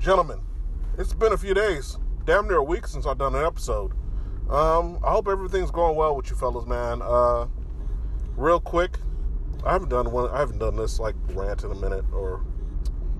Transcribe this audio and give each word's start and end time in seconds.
Gentlemen, 0.00 0.40
it's 0.96 1.12
been 1.12 1.34
a 1.34 1.36
few 1.36 1.52
days, 1.52 1.98
damn 2.24 2.48
near 2.48 2.56
a 2.56 2.64
week 2.64 2.86
since 2.86 3.04
I've 3.04 3.18
done 3.18 3.34
an 3.34 3.44
episode. 3.44 3.92
Um, 4.48 4.98
I 5.04 5.10
hope 5.10 5.28
everything's 5.28 5.70
going 5.70 5.94
well 5.94 6.16
with 6.16 6.30
you 6.30 6.36
fellas, 6.36 6.66
man. 6.66 7.02
Uh, 7.02 7.48
real 8.34 8.60
quick, 8.60 8.96
I 9.62 9.72
haven't 9.72 9.90
done 9.90 10.10
one. 10.10 10.30
I 10.30 10.38
haven't 10.38 10.58
done 10.58 10.74
this 10.74 10.98
like 10.98 11.14
rant 11.34 11.64
in 11.64 11.72
a 11.72 11.74
minute 11.74 12.06
or 12.14 12.42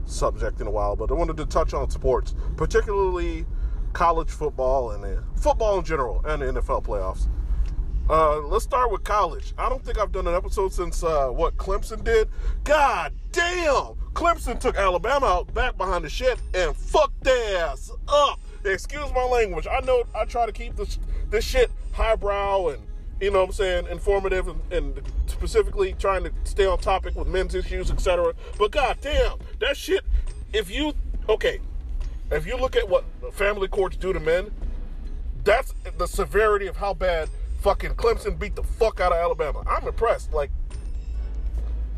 subject 0.06 0.62
in 0.62 0.66
a 0.66 0.70
while, 0.70 0.96
but 0.96 1.10
I 1.10 1.14
wanted 1.14 1.36
to 1.36 1.44
touch 1.44 1.74
on 1.74 1.90
sports, 1.90 2.34
particularly 2.56 3.44
college 3.92 4.30
football 4.30 4.92
and 4.92 5.04
uh, 5.04 5.20
football 5.36 5.78
in 5.80 5.84
general 5.84 6.24
and 6.24 6.40
the 6.40 6.46
NFL 6.46 6.82
playoffs. 6.82 7.28
Uh, 8.08 8.38
let's 8.38 8.64
start 8.64 8.90
with 8.90 9.04
college. 9.04 9.52
I 9.58 9.68
don't 9.68 9.84
think 9.84 9.98
I've 9.98 10.12
done 10.12 10.26
an 10.26 10.34
episode 10.34 10.72
since 10.72 11.02
uh, 11.02 11.28
what 11.28 11.58
Clemson 11.58 12.02
did. 12.02 12.30
God 12.64 13.12
damn! 13.32 13.99
Clemson 14.14 14.58
took 14.58 14.76
Alabama 14.76 15.26
out 15.26 15.54
back 15.54 15.76
behind 15.76 16.04
the 16.04 16.08
shit 16.08 16.38
and 16.54 16.76
fucked 16.76 17.22
their 17.24 17.64
ass 17.64 17.90
up. 18.08 18.40
Excuse 18.64 19.12
my 19.14 19.24
language. 19.24 19.66
I 19.66 19.80
know 19.80 20.04
I 20.14 20.24
try 20.24 20.46
to 20.46 20.52
keep 20.52 20.76
this 20.76 20.98
this 21.30 21.44
shit 21.44 21.70
highbrow 21.92 22.68
and 22.68 22.82
you 23.20 23.30
know 23.30 23.40
what 23.40 23.50
I'm 23.50 23.52
saying 23.52 23.86
informative 23.88 24.48
and, 24.48 24.60
and 24.72 25.02
specifically 25.26 25.94
trying 25.98 26.24
to 26.24 26.32
stay 26.44 26.66
on 26.66 26.78
topic 26.78 27.14
with 27.14 27.28
men's 27.28 27.54
issues, 27.54 27.90
etc. 27.90 28.34
But 28.58 28.72
god 28.72 28.98
damn, 29.00 29.38
that 29.60 29.76
shit. 29.76 30.04
If 30.52 30.70
you 30.70 30.94
okay, 31.28 31.60
if 32.30 32.46
you 32.46 32.56
look 32.56 32.76
at 32.76 32.88
what 32.88 33.04
family 33.32 33.68
courts 33.68 33.96
do 33.96 34.12
to 34.12 34.20
men, 34.20 34.50
that's 35.44 35.74
the 35.96 36.06
severity 36.06 36.66
of 36.66 36.76
how 36.76 36.94
bad 36.94 37.28
fucking 37.60 37.90
Clemson 37.92 38.38
beat 38.38 38.56
the 38.56 38.62
fuck 38.62 39.00
out 39.00 39.12
of 39.12 39.18
Alabama. 39.18 39.62
I'm 39.66 39.86
impressed. 39.86 40.32
Like, 40.32 40.50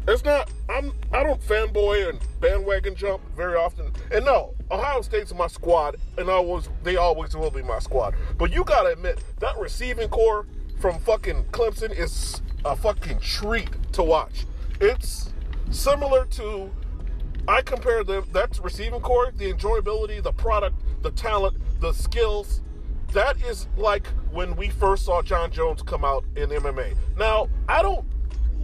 it's 0.08 0.24
not. 0.24 0.50
I'm. 0.68 0.92
I 1.12 1.22
don't 1.22 1.40
fanboy 1.40 2.08
and 2.08 2.18
bandwagon 2.40 2.94
jump 2.94 3.22
very 3.36 3.54
often. 3.54 3.92
And 4.10 4.24
no, 4.24 4.54
Ohio 4.70 5.02
State's 5.02 5.34
my 5.34 5.46
squad, 5.46 5.96
and 6.18 6.28
always 6.28 6.68
they 6.82 6.96
always 6.96 7.36
will 7.36 7.50
be 7.50 7.62
my 7.62 7.78
squad. 7.78 8.14
But 8.38 8.52
you 8.52 8.64
gotta 8.64 8.90
admit 8.90 9.22
that 9.40 9.58
receiving 9.58 10.08
corps 10.08 10.46
from 10.80 10.98
fucking 11.00 11.44
Clemson 11.46 11.96
is 11.96 12.42
a 12.64 12.76
fucking 12.76 13.20
treat 13.20 13.70
to 13.92 14.02
watch. 14.02 14.46
It's 14.80 15.32
similar 15.70 16.26
to. 16.26 16.70
I 17.48 17.60
compare 17.62 18.04
them. 18.04 18.26
That's 18.32 18.60
receiving 18.60 19.00
corps, 19.00 19.32
the 19.36 19.52
enjoyability, 19.52 20.22
the 20.22 20.32
product, 20.32 20.76
the 21.02 21.10
talent, 21.10 21.56
the 21.80 21.92
skills 21.92 22.62
that 23.12 23.36
is 23.42 23.68
like 23.76 24.06
when 24.30 24.56
we 24.56 24.70
first 24.70 25.04
saw 25.04 25.22
Jon 25.22 25.50
Jones 25.50 25.82
come 25.82 26.04
out 26.04 26.24
in 26.34 26.48
MMA. 26.48 26.96
Now, 27.18 27.48
I 27.68 27.82
don't 27.82 28.06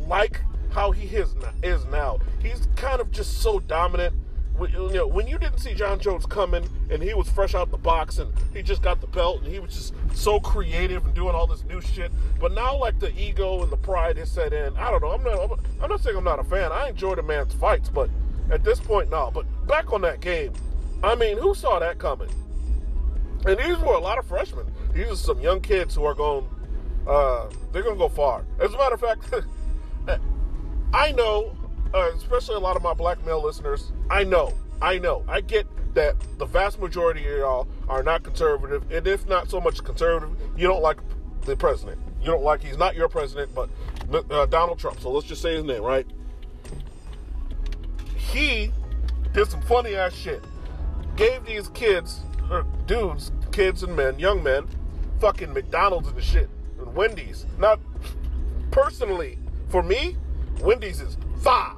like 0.06 0.40
how 0.70 0.90
he 0.90 1.06
is 1.16 1.34
is 1.62 1.84
now. 1.86 2.18
He's 2.40 2.68
kind 2.76 3.00
of 3.00 3.10
just 3.10 3.38
so 3.42 3.60
dominant. 3.60 4.14
You 4.60 4.90
know, 4.92 5.06
when 5.06 5.28
you 5.28 5.38
didn't 5.38 5.58
see 5.58 5.72
Jon 5.72 6.00
Jones 6.00 6.26
coming 6.26 6.68
and 6.90 7.00
he 7.00 7.14
was 7.14 7.28
fresh 7.30 7.54
out 7.54 7.70
the 7.70 7.78
box 7.78 8.18
and 8.18 8.32
he 8.52 8.60
just 8.60 8.82
got 8.82 9.00
the 9.00 9.06
belt 9.06 9.42
and 9.42 9.52
he 9.52 9.60
was 9.60 9.72
just 9.72 9.94
so 10.14 10.40
creative 10.40 11.04
and 11.04 11.14
doing 11.14 11.34
all 11.34 11.46
this 11.46 11.62
new 11.64 11.80
shit. 11.80 12.10
But 12.40 12.52
now, 12.52 12.76
like 12.76 12.98
the 12.98 13.16
ego 13.16 13.62
and 13.62 13.70
the 13.70 13.76
pride 13.76 14.16
has 14.16 14.30
set 14.30 14.52
in. 14.52 14.76
I 14.76 14.90
don't 14.90 15.00
know. 15.00 15.10
I'm 15.10 15.22
not. 15.22 15.60
I'm 15.80 15.88
not 15.88 16.00
saying 16.00 16.16
I'm 16.16 16.24
not 16.24 16.40
a 16.40 16.44
fan. 16.44 16.72
I 16.72 16.88
enjoy 16.88 17.14
the 17.14 17.22
man's 17.22 17.54
fights, 17.54 17.88
but 17.88 18.10
at 18.50 18.64
this 18.64 18.80
point, 18.80 19.10
no. 19.10 19.30
But 19.32 19.46
back 19.68 19.92
on 19.92 20.00
that 20.00 20.20
game, 20.20 20.52
I 21.04 21.14
mean, 21.14 21.38
who 21.38 21.54
saw 21.54 21.78
that 21.78 21.98
coming? 21.98 22.30
And 23.46 23.56
these 23.58 23.78
were 23.78 23.94
a 23.94 24.00
lot 24.00 24.18
of 24.18 24.26
freshmen. 24.26 24.66
These 24.92 25.06
are 25.06 25.16
some 25.16 25.40
young 25.40 25.60
kids 25.60 25.94
who 25.94 26.04
are 26.04 26.14
going, 26.14 26.48
uh, 27.06 27.48
they're 27.72 27.82
to 27.82 27.94
go 27.94 28.08
far. 28.08 28.44
As 28.58 28.74
a 28.74 28.76
matter 28.76 28.94
of 28.94 29.00
fact, 29.00 29.32
I 30.92 31.12
know, 31.12 31.56
uh, 31.94 32.10
especially 32.16 32.56
a 32.56 32.60
lot 32.60 32.76
of 32.76 32.82
my 32.82 32.94
black 32.94 33.24
male 33.24 33.42
listeners, 33.42 33.92
I 34.10 34.24
know, 34.24 34.54
I 34.80 34.98
know, 34.98 35.24
I 35.28 35.40
get 35.40 35.66
that 35.94 36.16
the 36.38 36.46
vast 36.46 36.78
majority 36.80 37.26
of 37.28 37.38
y'all 37.38 37.68
are 37.88 38.02
not 38.02 38.22
conservative. 38.22 38.90
And 38.90 39.06
if 39.06 39.26
not 39.26 39.50
so 39.50 39.60
much 39.60 39.82
conservative, 39.82 40.36
you 40.56 40.68
don't 40.68 40.82
like 40.82 40.98
the 41.42 41.56
president. 41.56 41.98
You 42.20 42.26
don't 42.26 42.42
like, 42.42 42.62
he's 42.62 42.78
not 42.78 42.94
your 42.94 43.08
president, 43.08 43.54
but 43.54 43.68
uh, 44.30 44.46
Donald 44.46 44.78
Trump. 44.78 45.00
So 45.00 45.10
let's 45.10 45.26
just 45.26 45.42
say 45.42 45.54
his 45.54 45.64
name, 45.64 45.82
right? 45.82 46.06
He 48.16 48.70
did 49.32 49.48
some 49.48 49.62
funny 49.62 49.94
ass 49.94 50.14
shit. 50.14 50.42
Gave 51.16 51.44
these 51.44 51.68
kids 51.68 52.20
or 52.50 52.64
dudes, 52.86 53.32
kids 53.52 53.82
and 53.82 53.96
men, 53.96 54.18
young 54.18 54.42
men, 54.42 54.66
fucking 55.20 55.52
McDonald's 55.52 56.08
and 56.08 56.22
shit, 56.22 56.48
and 56.78 56.94
Wendy's. 56.94 57.46
Not 57.58 57.80
personally, 58.70 59.38
for 59.68 59.82
me, 59.82 60.16
Wendy's 60.60 61.00
is 61.00 61.16
fire. 61.40 61.72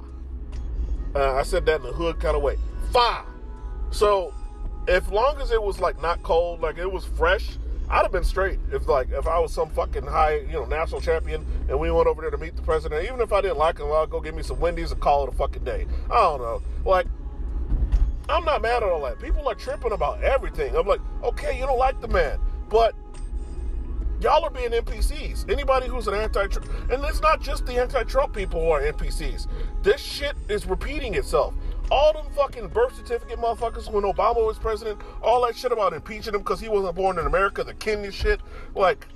Uh, 1.14 1.34
I 1.34 1.42
said 1.42 1.66
that 1.66 1.76
in 1.76 1.82
the 1.82 1.92
hood 1.92 2.20
kind 2.20 2.36
of 2.36 2.42
way. 2.42 2.56
Fire. 2.92 3.24
So, 3.90 4.32
as 4.88 5.06
long 5.08 5.40
as 5.40 5.50
it 5.50 5.62
was 5.62 5.80
like 5.80 6.00
not 6.00 6.22
cold, 6.22 6.60
like 6.60 6.78
it 6.78 6.90
was 6.90 7.04
fresh, 7.04 7.58
I'd 7.88 8.02
have 8.02 8.12
been 8.12 8.24
straight. 8.24 8.58
If 8.72 8.86
like 8.88 9.10
if 9.10 9.26
I 9.26 9.38
was 9.38 9.52
some 9.52 9.70
fucking 9.70 10.06
high, 10.06 10.36
you 10.40 10.52
know, 10.52 10.64
national 10.64 11.00
champion, 11.00 11.44
and 11.68 11.78
we 11.78 11.90
went 11.90 12.06
over 12.06 12.22
there 12.22 12.30
to 12.30 12.38
meet 12.38 12.56
the 12.56 12.62
president, 12.62 13.04
even 13.04 13.20
if 13.20 13.32
I 13.32 13.40
didn't 13.40 13.58
like 13.58 13.78
him, 13.78 13.86
I'll 13.86 14.06
go 14.06 14.20
give 14.20 14.34
me 14.34 14.42
some 14.42 14.60
Wendy's 14.60 14.92
and 14.92 15.00
call 15.00 15.24
it 15.24 15.28
a 15.28 15.36
fucking 15.36 15.64
day. 15.64 15.86
I 16.10 16.20
don't 16.20 16.40
know. 16.40 16.62
Like 16.84 17.06
I'm 18.30 18.44
not 18.44 18.62
mad 18.62 18.84
at 18.84 18.88
all 18.88 19.02
that. 19.02 19.18
People 19.18 19.48
are 19.48 19.54
tripping 19.54 19.92
about 19.92 20.22
everything. 20.22 20.76
I'm 20.76 20.86
like, 20.86 21.00
okay, 21.24 21.58
you 21.58 21.66
don't 21.66 21.78
like 21.78 22.00
the 22.00 22.08
man, 22.08 22.38
but 22.68 22.94
y'all 24.20 24.44
are 24.44 24.50
being 24.50 24.70
NPCs. 24.70 25.50
Anybody 25.50 25.88
who's 25.88 26.06
an 26.06 26.14
anti-Trump, 26.14 26.68
and 26.90 27.04
it's 27.04 27.20
not 27.20 27.40
just 27.40 27.66
the 27.66 27.74
anti-Trump 27.74 28.34
people 28.34 28.60
who 28.60 28.70
are 28.70 28.80
NPCs. 28.80 29.46
This 29.82 30.00
shit 30.00 30.36
is 30.48 30.66
repeating 30.66 31.14
itself. 31.14 31.54
All 31.90 32.12
them 32.12 32.26
fucking 32.36 32.68
birth 32.68 32.94
certificate 32.94 33.38
motherfuckers 33.38 33.90
when 33.90 34.04
Obama 34.04 34.46
was 34.46 34.58
president, 34.58 35.00
all 35.22 35.44
that 35.46 35.56
shit 35.56 35.72
about 35.72 35.92
impeaching 35.92 36.34
him 36.34 36.40
because 36.40 36.60
he 36.60 36.68
wasn't 36.68 36.94
born 36.94 37.18
in 37.18 37.26
America, 37.26 37.64
the 37.64 37.74
Kenya 37.74 38.12
shit, 38.12 38.40
like. 38.74 39.06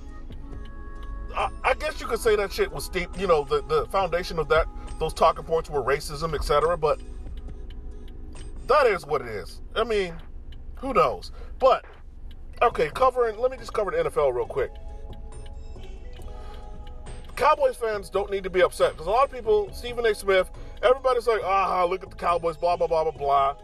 I, 1.35 1.49
I 1.65 1.73
guess 1.73 1.99
you 1.99 2.07
could 2.07 2.19
say 2.19 2.37
that 2.37 2.53
shit 2.53 2.71
was 2.71 2.85
steep. 2.85 3.09
You 3.19 3.27
know, 3.27 3.43
the, 3.43 3.61
the 3.63 3.85
foundation 3.87 4.39
of 4.39 4.47
that, 4.49 4.67
those 4.99 5.13
talking 5.13 5.43
points 5.43 5.69
were 5.69 5.83
racism, 5.83 6.33
etc. 6.33 6.77
But 6.77 6.99
that 8.67 8.87
is 8.87 9.05
what 9.05 9.21
it 9.21 9.27
is. 9.27 9.61
I 9.75 9.83
mean, 9.83 10.15
who 10.77 10.93
knows? 10.93 11.31
But 11.59 11.85
okay, 12.61 12.89
covering. 12.89 13.37
Let 13.37 13.51
me 13.51 13.57
just 13.57 13.73
cover 13.73 13.91
the 13.91 14.09
NFL 14.09 14.33
real 14.33 14.45
quick. 14.45 14.71
Cowboys 17.35 17.75
fans 17.75 18.09
don't 18.09 18.31
need 18.31 18.43
to 18.43 18.49
be 18.49 18.61
upset 18.61 18.91
because 18.93 19.07
a 19.07 19.11
lot 19.11 19.25
of 19.25 19.31
people, 19.31 19.69
Stephen 19.73 20.05
A. 20.05 20.15
Smith, 20.15 20.49
everybody's 20.81 21.27
like, 21.27 21.41
ah, 21.43 21.85
look 21.85 22.03
at 22.03 22.09
the 22.09 22.15
Cowboys, 22.15 22.57
blah 22.57 22.75
blah 22.75 22.87
blah 22.87 23.03
blah 23.03 23.11
blah. 23.11 23.55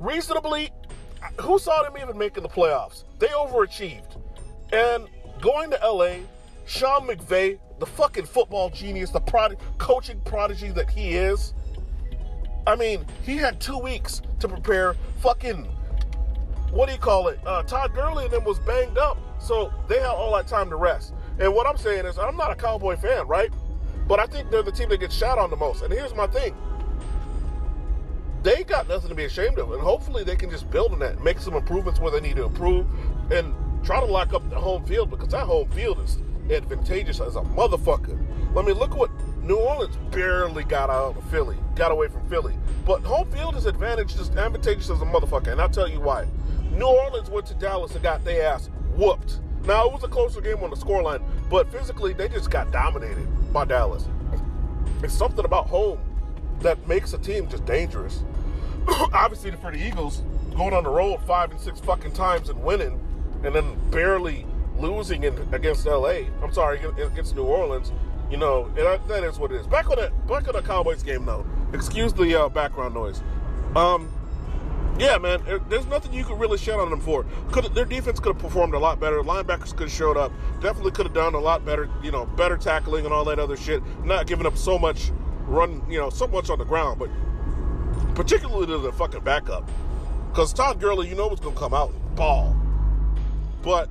Reasonably, 0.00 0.70
who 1.40 1.58
saw 1.58 1.82
them 1.82 1.94
even 2.00 2.16
making 2.16 2.42
the 2.42 2.48
playoffs? 2.48 3.04
They 3.18 3.28
overachieved, 3.28 4.16
and 4.72 5.08
going 5.40 5.70
to 5.70 5.78
LA, 5.84 6.16
Sean 6.66 7.06
McVay, 7.06 7.58
the 7.78 7.86
fucking 7.86 8.26
football 8.26 8.70
genius, 8.70 9.10
the 9.10 9.20
prod- 9.20 9.56
coaching 9.78 10.20
prodigy 10.20 10.70
that 10.70 10.88
he 10.90 11.14
is 11.14 11.54
I 12.68 12.76
mean, 12.76 13.06
he 13.22 13.38
had 13.38 13.60
two 13.60 13.78
weeks 13.78 14.20
to 14.40 14.48
prepare. 14.48 14.94
Fucking, 15.20 15.64
what 16.70 16.86
do 16.86 16.92
you 16.92 16.98
call 16.98 17.28
it? 17.28 17.40
Uh, 17.46 17.62
Todd 17.62 17.94
Gurley 17.94 18.24
and 18.24 18.32
them 18.32 18.44
was 18.44 18.58
banged 18.58 18.98
up, 18.98 19.16
so 19.40 19.72
they 19.88 19.98
had 19.98 20.10
all 20.10 20.34
that 20.34 20.46
time 20.46 20.68
to 20.68 20.76
rest. 20.76 21.14
And 21.40 21.54
what 21.54 21.66
I'm 21.66 21.76
saying 21.76 22.06
is, 22.06 22.18
I'm 22.18 22.36
not 22.36 22.50
a 22.50 22.54
Cowboy 22.54 22.96
fan, 22.96 23.26
right? 23.26 23.52
But 24.06 24.20
I 24.20 24.26
think 24.26 24.50
they're 24.50 24.62
the 24.62 24.72
team 24.72 24.88
that 24.88 25.00
gets 25.00 25.14
shot 25.14 25.38
on 25.38 25.50
the 25.50 25.56
most. 25.56 25.82
And 25.82 25.92
here's 25.92 26.14
my 26.14 26.26
thing: 26.26 26.56
they 28.42 28.64
got 28.64 28.88
nothing 28.88 29.08
to 29.08 29.14
be 29.14 29.24
ashamed 29.24 29.58
of, 29.58 29.72
and 29.72 29.80
hopefully 29.80 30.24
they 30.24 30.36
can 30.36 30.50
just 30.50 30.70
build 30.70 30.92
on 30.92 30.98
that, 31.00 31.22
make 31.22 31.38
some 31.38 31.54
improvements 31.54 32.00
where 32.00 32.10
they 32.10 32.20
need 32.20 32.36
to 32.36 32.44
improve, 32.44 32.86
and 33.30 33.54
try 33.84 34.00
to 34.00 34.06
lock 34.06 34.32
up 34.32 34.48
the 34.50 34.56
home 34.58 34.84
field 34.84 35.10
because 35.10 35.28
that 35.28 35.46
home 35.46 35.68
field 35.70 36.00
is 36.00 36.18
advantageous 36.50 37.20
as 37.20 37.36
a 37.36 37.40
motherfucker. 37.40 38.18
I 38.56 38.62
mean, 38.62 38.76
look 38.76 38.96
what 38.96 39.10
New 39.42 39.56
Orleans 39.56 39.96
barely 40.10 40.64
got 40.64 40.90
out 40.90 41.16
of 41.16 41.30
Philly, 41.30 41.56
got 41.74 41.92
away 41.92 42.08
from 42.08 42.26
Philly. 42.28 42.54
But 42.86 43.02
home 43.02 43.30
field 43.30 43.54
is 43.56 43.66
advantageous, 43.66 44.30
advantageous 44.30 44.90
as 44.90 45.02
a 45.02 45.04
motherfucker, 45.04 45.52
and 45.52 45.60
I'll 45.60 45.68
tell 45.68 45.88
you 45.88 46.00
why. 46.00 46.26
New 46.72 46.86
Orleans 46.86 47.28
went 47.28 47.46
to 47.46 47.54
Dallas 47.54 47.92
and 47.94 48.02
got 48.02 48.24
their 48.24 48.50
ass 48.50 48.70
whooped. 48.96 49.40
Now 49.64 49.86
it 49.86 49.92
was 49.92 50.04
a 50.04 50.08
closer 50.08 50.40
game 50.40 50.62
on 50.62 50.70
the 50.70 50.76
scoreline, 50.76 51.22
but 51.50 51.70
physically 51.70 52.12
they 52.12 52.28
just 52.28 52.50
got 52.50 52.70
dominated 52.72 53.26
by 53.52 53.64
Dallas. 53.64 54.06
It's 55.02 55.14
something 55.14 55.44
about 55.44 55.66
home 55.66 55.98
that 56.60 56.86
makes 56.88 57.12
a 57.12 57.18
team 57.18 57.48
just 57.48 57.64
dangerous. 57.64 58.22
Obviously 58.88 59.50
for 59.52 59.70
the 59.70 59.78
Eagles, 59.78 60.22
going 60.56 60.74
on 60.74 60.84
the 60.84 60.90
road 60.90 61.20
five 61.26 61.50
and 61.50 61.60
six 61.60 61.80
fucking 61.80 62.12
times 62.12 62.48
and 62.48 62.62
winning, 62.62 63.00
and 63.44 63.54
then 63.54 63.76
barely 63.90 64.46
losing 64.78 65.24
in, 65.24 65.36
against 65.52 65.86
LA. 65.86 66.22
I'm 66.42 66.52
sorry, 66.52 66.80
against 66.80 67.34
New 67.34 67.44
Orleans 67.44 67.92
you 68.30 68.36
know, 68.36 68.66
and 68.76 69.08
that 69.08 69.24
is 69.24 69.38
what 69.38 69.52
it 69.52 69.60
is. 69.60 69.66
Back 69.66 69.90
on 69.90 69.96
the 69.96 70.12
back 70.26 70.46
on 70.48 70.54
the 70.54 70.62
Cowboys 70.62 71.02
game 71.02 71.24
though. 71.24 71.46
Excuse 71.72 72.12
the 72.12 72.42
uh, 72.42 72.48
background 72.48 72.94
noise. 72.94 73.22
Um, 73.74 74.12
yeah, 74.98 75.18
man, 75.18 75.42
there's 75.68 75.86
nothing 75.86 76.12
you 76.12 76.24
could 76.24 76.38
really 76.38 76.58
shut 76.58 76.78
on 76.78 76.90
them 76.90 77.00
for. 77.00 77.24
Could 77.52 77.64
their 77.74 77.84
defense 77.84 78.18
could 78.20 78.34
have 78.34 78.42
performed 78.42 78.74
a 78.74 78.78
lot 78.78 78.98
better. 78.98 79.22
Linebackers 79.22 79.70
could 79.70 79.88
have 79.88 79.92
showed 79.92 80.16
up. 80.16 80.32
Definitely 80.60 80.92
could 80.92 81.06
have 81.06 81.14
done 81.14 81.34
a 81.34 81.38
lot 81.38 81.64
better. 81.64 81.88
You 82.02 82.10
know, 82.10 82.26
better 82.26 82.56
tackling 82.56 83.04
and 83.04 83.14
all 83.14 83.24
that 83.26 83.38
other 83.38 83.56
shit. 83.56 83.82
Not 84.04 84.26
giving 84.26 84.46
up 84.46 84.56
so 84.56 84.78
much 84.78 85.12
run. 85.46 85.82
You 85.88 85.98
know, 85.98 86.10
so 86.10 86.26
much 86.26 86.50
on 86.50 86.58
the 86.58 86.64
ground, 86.64 86.98
but 86.98 87.10
particularly 88.14 88.66
to 88.66 88.78
the 88.78 88.92
fucking 88.92 89.22
backup. 89.22 89.68
Because 90.30 90.52
Todd 90.52 90.80
Gurley, 90.80 91.08
you 91.08 91.14
know, 91.14 91.28
going 91.28 91.54
to 91.54 91.58
come 91.58 91.74
out 91.74 91.90
and 91.90 92.14
ball. 92.16 92.56
But 93.62 93.88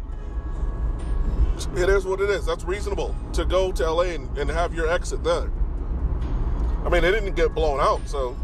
it 1.76 1.90
is 1.90 2.06
what 2.06 2.22
it 2.22 2.30
is. 2.30 2.46
That's 2.46 2.64
reasonable 2.64 3.16
to 3.34 3.46
go 3.46 3.72
to 3.72 3.92
LA 3.92 4.04
and, 4.04 4.38
and 4.38 4.50
have 4.50 4.74
your 4.74 4.88
exit 4.88 5.24
there. 5.24 5.50
I 6.86 6.90
mean, 6.90 7.02
they 7.02 7.12
didn't 7.12 7.36
get 7.36 7.54
blown 7.54 7.80
out, 7.80 8.08
so 8.08 8.38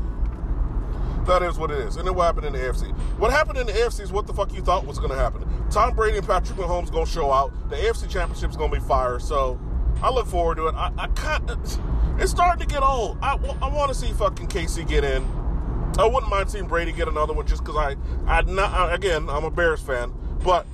that 1.25 1.44
is 1.44 1.58
what 1.58 1.72
it 1.72 1.80
is. 1.80 1.96
And 1.96 2.08
then 2.08 2.16
what 2.16 2.25
happened 2.25 2.48
in 2.48 2.54
the 2.54 2.60
AFC? 2.60 2.92
What 3.18 3.31
happened 3.31 3.58
in 3.58 3.68
the 3.68 3.74
AFC 3.74 4.02
is 4.02 4.12
what 4.12 4.28
the 4.28 4.34
fuck 4.34 4.54
you 4.54 4.62
thought 4.62 4.86
was 4.86 4.98
going 5.00 5.12
to 5.12 5.18
happen. 5.18 5.46
Tom 5.70 5.96
Brady 5.96 6.18
and 6.18 6.28
Patrick 6.28 6.58
Mahomes 6.58 6.92
going 6.92 7.06
to 7.06 7.12
show 7.12 7.31
out. 7.31 7.52
The 7.70 7.75
AFC 7.75 8.10
Championship 8.10 8.50
is 8.52 8.58
going 8.58 8.72
to 8.72 8.80
be 8.80 8.86
fire. 8.86 9.20
So 9.20 9.60
I 10.02 10.10
look 10.10 10.28
forward 10.28 10.56
to 10.56 10.68
it. 10.68 10.75
I, 10.75 10.92
I 10.98 11.08
can't. 11.08 11.80
It's 12.20 12.31
starting 12.31 12.68
to 12.68 12.74
get 12.74 12.84
old. 12.84 13.18
I, 13.22 13.36
I 13.62 13.68
want 13.70 13.90
to 13.90 13.96
see 13.96 14.12
fucking 14.12 14.48
KC 14.48 14.88
get 14.88 15.04
in. 15.04 15.24
I 15.98 16.06
wouldn't 16.06 16.30
mind 16.30 16.50
seeing 16.50 16.68
Brady 16.68 16.92
get 16.92 17.08
another 17.08 17.34
one 17.34 17.46
just 17.46 17.64
because 17.64 17.78
I, 17.78 17.96
I 18.26 18.42
not 18.42 18.94
again 18.94 19.30
I'm 19.30 19.44
a 19.44 19.52
Bears 19.52 19.80
fan, 19.80 20.12
but 20.44 20.66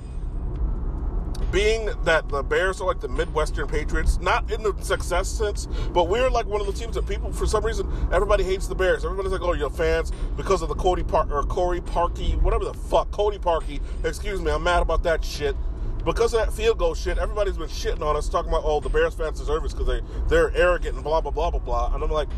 being 1.50 1.90
that 2.04 2.28
the 2.28 2.42
Bears 2.42 2.80
are 2.80 2.86
like 2.86 3.00
the 3.00 3.08
Midwestern 3.08 3.66
Patriots, 3.66 4.18
not 4.20 4.50
in 4.50 4.62
the 4.62 4.74
success 4.80 5.28
sense, 5.28 5.66
but 5.92 6.08
we're 6.08 6.30
like 6.30 6.46
one 6.46 6.60
of 6.60 6.66
the 6.66 6.72
teams 6.72 6.94
that 6.94 7.06
people, 7.06 7.32
for 7.32 7.46
some 7.46 7.64
reason, 7.64 7.90
everybody 8.12 8.44
hates 8.44 8.66
the 8.66 8.74
Bears. 8.74 9.04
Everybody's 9.04 9.32
like, 9.32 9.42
oh, 9.42 9.52
you're 9.52 9.70
fans 9.70 10.12
because 10.36 10.62
of 10.62 10.68
the 10.68 10.74
Cody 10.74 11.02
Park 11.02 11.30
or 11.30 11.42
Corey 11.42 11.80
Parkey, 11.80 12.40
whatever 12.40 12.64
the 12.64 12.74
fuck, 12.74 13.10
Cody 13.10 13.38
Parkey. 13.38 13.80
Excuse 14.04 14.40
me, 14.40 14.50
I'm 14.50 14.62
mad 14.62 14.82
about 14.82 15.02
that 15.02 15.24
shit. 15.24 15.56
Because 16.04 16.32
of 16.32 16.40
that 16.40 16.52
field 16.52 16.78
goal 16.78 16.94
shit, 16.94 17.18
everybody's 17.18 17.58
been 17.58 17.68
shitting 17.68 18.00
on 18.00 18.16
us, 18.16 18.28
talking 18.28 18.48
about, 18.48 18.62
oh, 18.64 18.80
the 18.80 18.88
Bears 18.88 19.14
fans 19.14 19.38
deserve 19.38 19.64
it 19.64 19.72
because 19.72 19.86
they, 19.86 20.00
they're 20.28 20.54
arrogant 20.56 20.94
and 20.94 21.04
blah, 21.04 21.20
blah, 21.20 21.30
blah, 21.30 21.50
blah, 21.50 21.60
blah. 21.60 21.94
And 21.94 22.02
I'm 22.02 22.10
like, 22.10 22.28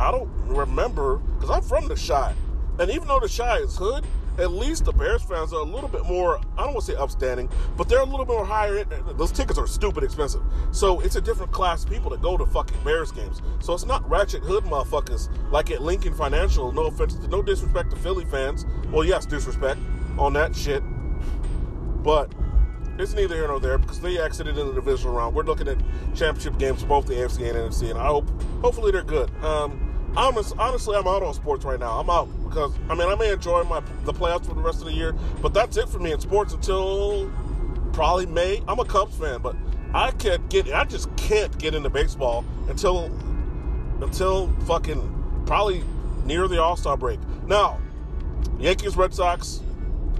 I 0.00 0.10
don't 0.10 0.30
remember, 0.46 1.18
because 1.18 1.50
I'm 1.50 1.62
from 1.62 1.86
the 1.86 1.94
Chi. 1.94 2.34
And 2.78 2.90
even 2.90 3.06
though 3.06 3.20
the 3.20 3.28
Chi 3.28 3.58
is 3.58 3.76
hood, 3.76 4.04
at 4.38 4.52
least 4.52 4.84
the 4.84 4.92
Bears 4.92 5.22
fans 5.22 5.52
are 5.52 5.60
a 5.60 5.64
little 5.64 5.88
bit 5.88 6.04
more, 6.04 6.38
I 6.56 6.64
don't 6.64 6.74
want 6.74 6.86
to 6.86 6.92
say 6.92 6.96
upstanding, 6.96 7.48
but 7.76 7.88
they're 7.88 8.00
a 8.00 8.04
little 8.04 8.24
bit 8.24 8.34
more 8.34 8.44
higher. 8.44 8.84
Those 8.84 9.32
tickets 9.32 9.58
are 9.58 9.66
stupid 9.66 10.04
expensive. 10.04 10.42
So 10.72 11.00
it's 11.00 11.16
a 11.16 11.20
different 11.20 11.52
class 11.52 11.84
of 11.84 11.90
people 11.90 12.10
that 12.10 12.22
go 12.22 12.36
to 12.36 12.46
fucking 12.46 12.82
Bears 12.84 13.12
games. 13.12 13.42
So 13.60 13.74
it's 13.74 13.86
not 13.86 14.08
ratchet 14.08 14.42
hood 14.42 14.64
motherfuckers 14.64 15.28
like 15.50 15.70
at 15.70 15.82
Lincoln 15.82 16.14
Financial. 16.14 16.72
No 16.72 16.86
offense, 16.86 17.14
no 17.28 17.42
disrespect 17.42 17.90
to 17.90 17.96
Philly 17.96 18.24
fans. 18.24 18.66
Well, 18.90 19.04
yes, 19.04 19.26
disrespect 19.26 19.80
on 20.18 20.32
that 20.34 20.54
shit. 20.54 20.82
But 22.02 22.32
it's 22.98 23.14
neither 23.14 23.34
here 23.34 23.48
nor 23.48 23.60
there 23.60 23.78
because 23.78 24.00
they 24.00 24.18
exited 24.18 24.58
in 24.58 24.66
the 24.66 24.74
divisional 24.74 25.14
round. 25.14 25.34
We're 25.34 25.44
looking 25.44 25.68
at 25.68 25.78
championship 26.14 26.58
games 26.58 26.82
for 26.82 26.88
both 26.88 27.06
the 27.06 27.14
AFC 27.14 27.48
and 27.48 27.56
NFC, 27.56 27.90
and 27.90 27.98
I 27.98 28.06
hope, 28.06 28.28
hopefully, 28.62 28.92
they're 28.92 29.02
good. 29.02 29.30
Um, 29.42 29.89
honest, 30.16 30.54
honestly, 30.58 30.96
I'm 30.96 31.06
out 31.06 31.22
on 31.22 31.34
sports 31.34 31.64
right 31.64 31.78
now. 31.78 31.98
I'm 31.98 32.10
out 32.10 32.28
because 32.44 32.72
I 32.88 32.94
mean 32.94 33.08
I 33.08 33.14
may 33.14 33.32
enjoy 33.32 33.64
my 33.64 33.80
the 34.04 34.12
playoffs 34.12 34.46
for 34.46 34.54
the 34.54 34.60
rest 34.60 34.80
of 34.80 34.86
the 34.86 34.92
year, 34.92 35.14
but 35.40 35.54
that's 35.54 35.76
it 35.76 35.88
for 35.88 35.98
me 35.98 36.12
in 36.12 36.20
sports 36.20 36.52
until 36.52 37.30
probably 37.92 38.26
May. 38.26 38.62
I'm 38.68 38.78
a 38.78 38.84
Cubs 38.84 39.16
fan, 39.16 39.40
but 39.40 39.56
I 39.94 40.10
can't 40.12 40.48
get 40.48 40.72
I 40.72 40.84
just 40.84 41.14
can't 41.16 41.56
get 41.58 41.74
into 41.74 41.90
baseball 41.90 42.44
until 42.68 43.06
until 44.02 44.48
fucking 44.66 45.42
probably 45.46 45.84
near 46.24 46.48
the 46.48 46.62
All 46.62 46.76
Star 46.76 46.96
break. 46.96 47.20
Now, 47.46 47.80
Yankees, 48.58 48.96
Red 48.96 49.14
Sox. 49.14 49.60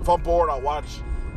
If 0.00 0.08
I'm 0.08 0.22
bored, 0.22 0.48
I'll 0.50 0.62
watch 0.62 0.86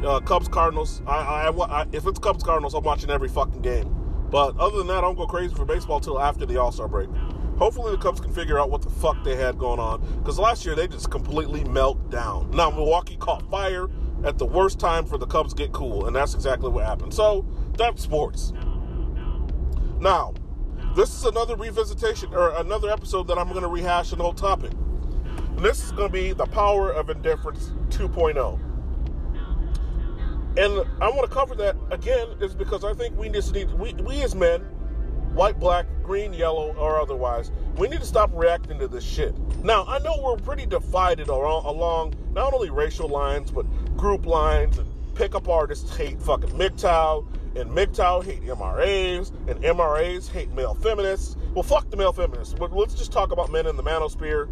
uh, 0.06 0.20
Cubs, 0.22 0.48
Cardinals. 0.48 1.02
I, 1.06 1.50
I, 1.50 1.82
I, 1.82 1.86
if 1.92 2.08
it's 2.08 2.20
Cubs, 2.20 2.44
Cardinals, 2.44 2.74
I'm 2.74 2.84
watching 2.84 3.10
every 3.10 3.30
fucking 3.30 3.62
game. 3.62 3.94
But 4.30 4.58
other 4.58 4.78
than 4.78 4.88
that, 4.88 4.98
I 4.98 5.02
don't 5.02 5.16
go 5.16 5.28
crazy 5.28 5.54
for 5.54 5.66
baseball 5.66 5.98
until 5.98 6.20
after 6.20 6.46
the 6.46 6.58
All 6.58 6.72
Star 6.72 6.88
break. 6.88 7.10
Hopefully, 7.58 7.92
the 7.92 8.02
Cubs 8.02 8.20
can 8.20 8.32
figure 8.34 8.60
out 8.60 8.70
what 8.70 8.82
the 8.82 8.90
fuck 8.90 9.24
they 9.24 9.36
had 9.36 9.58
going 9.58 9.80
on. 9.80 10.02
Because 10.18 10.40
last 10.40 10.66
year, 10.66 10.76
they 10.76 10.88
just 10.88 11.12
completely 11.12 11.64
melt 11.64 12.10
down. 12.10 12.50
Now, 12.52 12.72
Milwaukee 12.72 13.18
caught 13.18 13.50
fire 13.50 13.90
at 14.24 14.38
the 14.38 14.46
worst 14.46 14.80
time 14.80 15.06
for 15.06 15.18
the 15.18 15.28
Cubs 15.28 15.54
get 15.54 15.72
cool, 15.72 16.08
and 16.08 16.16
that's 16.16 16.34
exactly 16.34 16.70
what 16.70 16.86
happened. 16.86 17.14
So, 17.14 17.46
that's 17.78 18.02
sports. 18.02 18.54
Now, 20.00 20.34
this 20.96 21.14
is 21.14 21.26
another 21.26 21.56
revisitation 21.56 22.32
or 22.34 22.56
another 22.58 22.90
episode 22.90 23.28
that 23.28 23.38
I'm 23.38 23.50
going 23.50 23.62
to 23.62 23.68
rehash 23.68 24.12
an 24.12 24.22
old 24.22 24.38
topic. 24.38 24.72
And 24.72 25.60
this 25.60 25.84
is 25.84 25.92
going 25.92 26.08
to 26.10 26.14
be 26.14 26.34
the 26.34 26.46
power 26.46 26.92
of 26.92 27.10
indifference 27.10 27.72
2.0. 27.90 28.60
And 30.56 30.88
I 31.02 31.10
want 31.10 31.22
to 31.28 31.34
cover 31.34 31.56
that 31.56 31.76
again 31.90 32.28
is 32.42 32.54
because 32.54 32.84
I 32.84 32.94
think 32.94 33.18
we 33.18 33.30
just 33.30 33.54
need 33.54 33.72
we, 33.74 33.94
we 33.94 34.22
as 34.22 34.36
men 34.36 34.64
white, 35.34 35.60
black, 35.60 35.86
green, 36.04 36.34
yellow, 36.34 36.74
or 36.76 37.02
otherwise. 37.02 37.52
We 37.78 37.88
need 37.88 38.00
to 38.00 38.06
stop 38.06 38.32
reacting 38.34 38.80
to 38.80 38.88
this 38.88 39.04
shit. 39.04 39.36
Now, 39.64 39.86
I 39.88 40.00
know 40.00 40.20
we're 40.22 40.38
pretty 40.38 40.66
divided 40.66 41.28
along 41.30 42.16
not 42.34 42.54
only 42.54 42.70
racial 42.70 43.08
lines, 43.10 43.52
but 43.52 43.66
group 43.98 44.26
lines, 44.26 44.78
and 44.78 44.90
pickup 45.16 45.48
artists 45.50 45.96
hate 45.96 46.22
fucking 46.22 46.52
MGTOW, 46.52 47.26
and 47.56 47.70
MGTOW 47.72 48.24
hate 48.24 48.44
MRAs, 48.44 49.32
and 49.48 49.60
MRAs 49.64 50.30
hate 50.30 50.52
male 50.52 50.76
feminists. 50.76 51.36
Well, 51.54 51.64
fuck 51.64 51.90
the 51.90 51.98
male 51.98 52.14
feminists. 52.14 52.54
But 52.58 52.72
let's 52.74 52.94
just 52.94 53.12
talk 53.12 53.32
about 53.32 53.52
men 53.52 53.68
in 53.68 53.76
the 53.76 53.84
manosphere, 53.84 54.50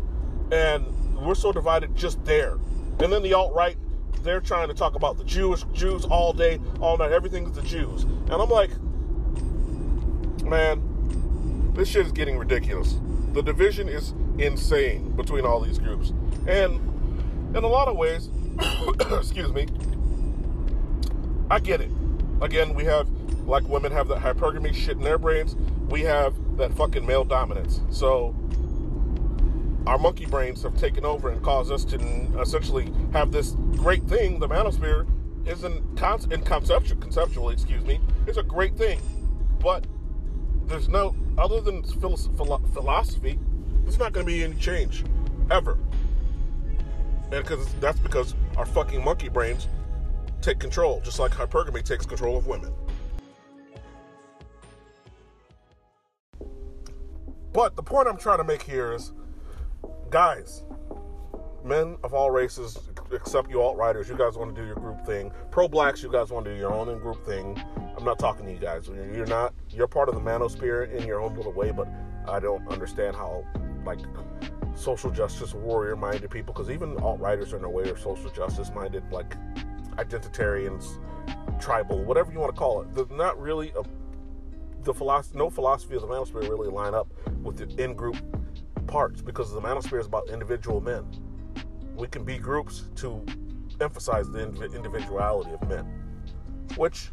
and 0.52 0.86
we're 1.16 1.36
so 1.36 1.52
divided 1.52 1.96
just 1.96 2.24
there. 2.26 2.58
And 3.00 3.12
then 3.12 3.24
the 3.24 3.34
alt 3.34 3.54
right, 3.54 3.78
they're 4.24 4.42
trying 4.42 4.68
to 4.68 4.74
talk 4.74 4.96
about 4.96 5.18
the 5.18 5.24
Jewish 5.24 5.64
Jews 5.74 6.06
all 6.06 6.34
day, 6.34 6.60
all 6.80 6.98
night. 6.98 7.12
Everything's 7.12 7.56
the 7.56 7.64
Jews, 7.64 8.04
and 8.04 8.34
I'm 8.34 8.50
like, 8.50 8.72
man, 10.52 11.72
this 11.74 11.88
shit 11.88 12.06
is 12.06 12.12
getting 12.12 12.38
ridiculous. 12.38 12.98
The 13.34 13.42
division 13.42 13.88
is 13.88 14.14
insane 14.38 15.16
between 15.16 15.46
all 15.46 15.62
these 15.62 15.80
groups. 15.80 16.14
And 16.46 16.76
in 17.56 17.64
a 17.64 17.68
lot 17.68 17.88
of 17.88 17.96
ways, 17.96 18.30
excuse 19.12 19.52
me, 19.52 19.68
I 21.50 21.60
get 21.60 21.82
it. 21.82 21.90
Again, 22.42 22.74
we 22.74 22.84
have, 22.84 23.08
like 23.48 23.68
women 23.68 23.92
have 23.94 24.10
that 24.10 24.20
hypergamy 24.20 24.76
shit 24.76 24.98
in 24.98 25.04
their 25.04 25.18
brains, 25.18 25.56
we 25.90 26.02
have 26.02 26.36
that 26.58 26.74
fucking 26.74 27.06
male 27.06 27.24
dominance. 27.24 27.80
So 27.90 28.36
our 29.88 29.98
monkey 29.98 30.26
brains 30.26 30.62
have 30.64 30.78
taken 30.78 31.06
over 31.06 31.30
and 31.30 31.42
caused 31.42 31.72
us 31.72 31.86
to 31.86 31.98
essentially 32.42 32.92
have 33.14 33.32
this 33.32 33.52
great 33.78 34.04
thing, 34.04 34.40
the 34.40 34.50
manosphere, 34.50 35.08
is 35.48 35.64
in, 35.64 35.82
con- 35.96 36.32
in 36.32 36.42
conceptual, 36.42 36.98
conceptually, 37.00 37.54
excuse 37.54 37.84
me, 37.86 38.02
is 38.28 38.38
a 38.38 38.44
great 38.44 38.76
thing. 38.76 39.00
But 39.60 39.86
there's 40.68 40.88
no 40.88 41.16
other 41.38 41.62
than 41.62 41.84
philosophy. 41.84 43.40
There's 43.84 44.00
not 44.00 44.14
going 44.14 44.26
to 44.26 44.32
be 44.32 44.44
any 44.44 44.56
change 44.56 45.04
ever, 45.50 45.78
and 47.32 47.44
because 47.44 47.74
that's 47.76 48.00
because 48.00 48.36
our 48.58 48.66
fucking 48.66 49.04
monkey 49.04 49.30
brains 49.30 49.68
take 50.42 50.60
control, 50.60 51.02
just 51.04 51.20
like 51.20 51.32
hypergamy 51.32 51.84
takes 51.84 52.06
control 52.06 52.38
of 52.38 52.48
women. 52.48 52.74
But 57.54 57.76
the 57.76 57.84
point 57.84 58.08
I'm 58.08 58.18
trying 58.18 58.38
to 58.38 58.44
make 58.44 58.62
here 58.62 58.94
is, 58.94 59.12
guys, 60.10 60.64
men 61.66 61.98
of 62.04 62.14
all 62.14 62.32
races, 62.32 62.80
except 63.12 63.50
you 63.50 63.62
alt 63.62 63.78
righters, 63.78 64.08
you 64.08 64.18
guys 64.18 64.38
want 64.38 64.56
to 64.56 64.62
do 64.62 64.66
your 64.66 64.76
group 64.76 65.06
thing. 65.06 65.32
Pro 65.52 65.68
blacks, 65.68 66.02
you 66.02 66.12
guys 66.12 66.32
want 66.32 66.46
to 66.46 66.54
do 66.54 66.58
your 66.58 66.74
own 66.74 66.90
in 66.90 67.00
group 67.00 67.26
thing. 67.26 67.62
I'm 68.02 68.06
not 68.06 68.18
talking 68.18 68.48
to 68.48 68.52
you 68.52 68.58
guys. 68.58 68.88
You're 68.88 69.28
not. 69.28 69.54
You're 69.70 69.88
part 69.88 70.10
of 70.10 70.16
the 70.16 70.22
manosphere 70.22 70.92
in 70.92 71.06
your 71.06 71.22
own 71.22 71.36
little 71.36 71.54
way, 71.54 71.70
but 71.72 71.88
I 72.28 72.40
don't 72.40 72.68
understand 72.68 73.16
how 73.16 73.46
like 73.86 74.00
social 74.74 75.12
justice 75.12 75.54
warrior 75.54 75.96
minded 75.96 76.32
people, 76.32 76.52
because 76.52 76.72
even 76.72 76.98
alt 76.98 77.20
righters 77.20 77.54
in 77.54 77.64
a 77.64 77.70
way 77.70 77.84
are 77.84 77.98
social 77.98 78.32
justice 78.32 78.72
minded, 78.74 79.04
like 79.12 79.36
identitarians, 79.98 80.98
tribal, 81.62 82.04
whatever 82.04 82.32
you 82.32 82.40
want 82.40 82.52
to 82.52 82.58
call 82.58 82.82
it. 82.82 82.92
There's 82.96 83.12
not 83.12 83.40
really 83.40 83.72
a 83.78 83.84
the 84.82 84.94
philosophy, 84.96 85.38
no 85.38 85.52
philosophy 85.52 85.94
of 85.94 86.02
the 86.02 86.08
manosphere 86.08 86.42
really 86.50 86.72
line 86.72 86.96
up 86.96 87.08
with 87.44 87.58
the 87.58 87.84
in 87.84 87.94
group 87.94 88.18
parts 88.88 89.22
because 89.22 89.54
the 89.54 89.62
manosphere 89.62 90.00
is 90.00 90.08
about 90.08 90.28
individual 90.30 90.82
men 90.82 91.06
we 91.96 92.08
can 92.08 92.24
be 92.24 92.40
groups 92.40 92.86
to 92.96 93.24
emphasize 93.80 94.28
the 94.32 94.42
individuality 94.74 95.52
of 95.52 95.70
men. 95.70 95.86
Which, 96.78 97.12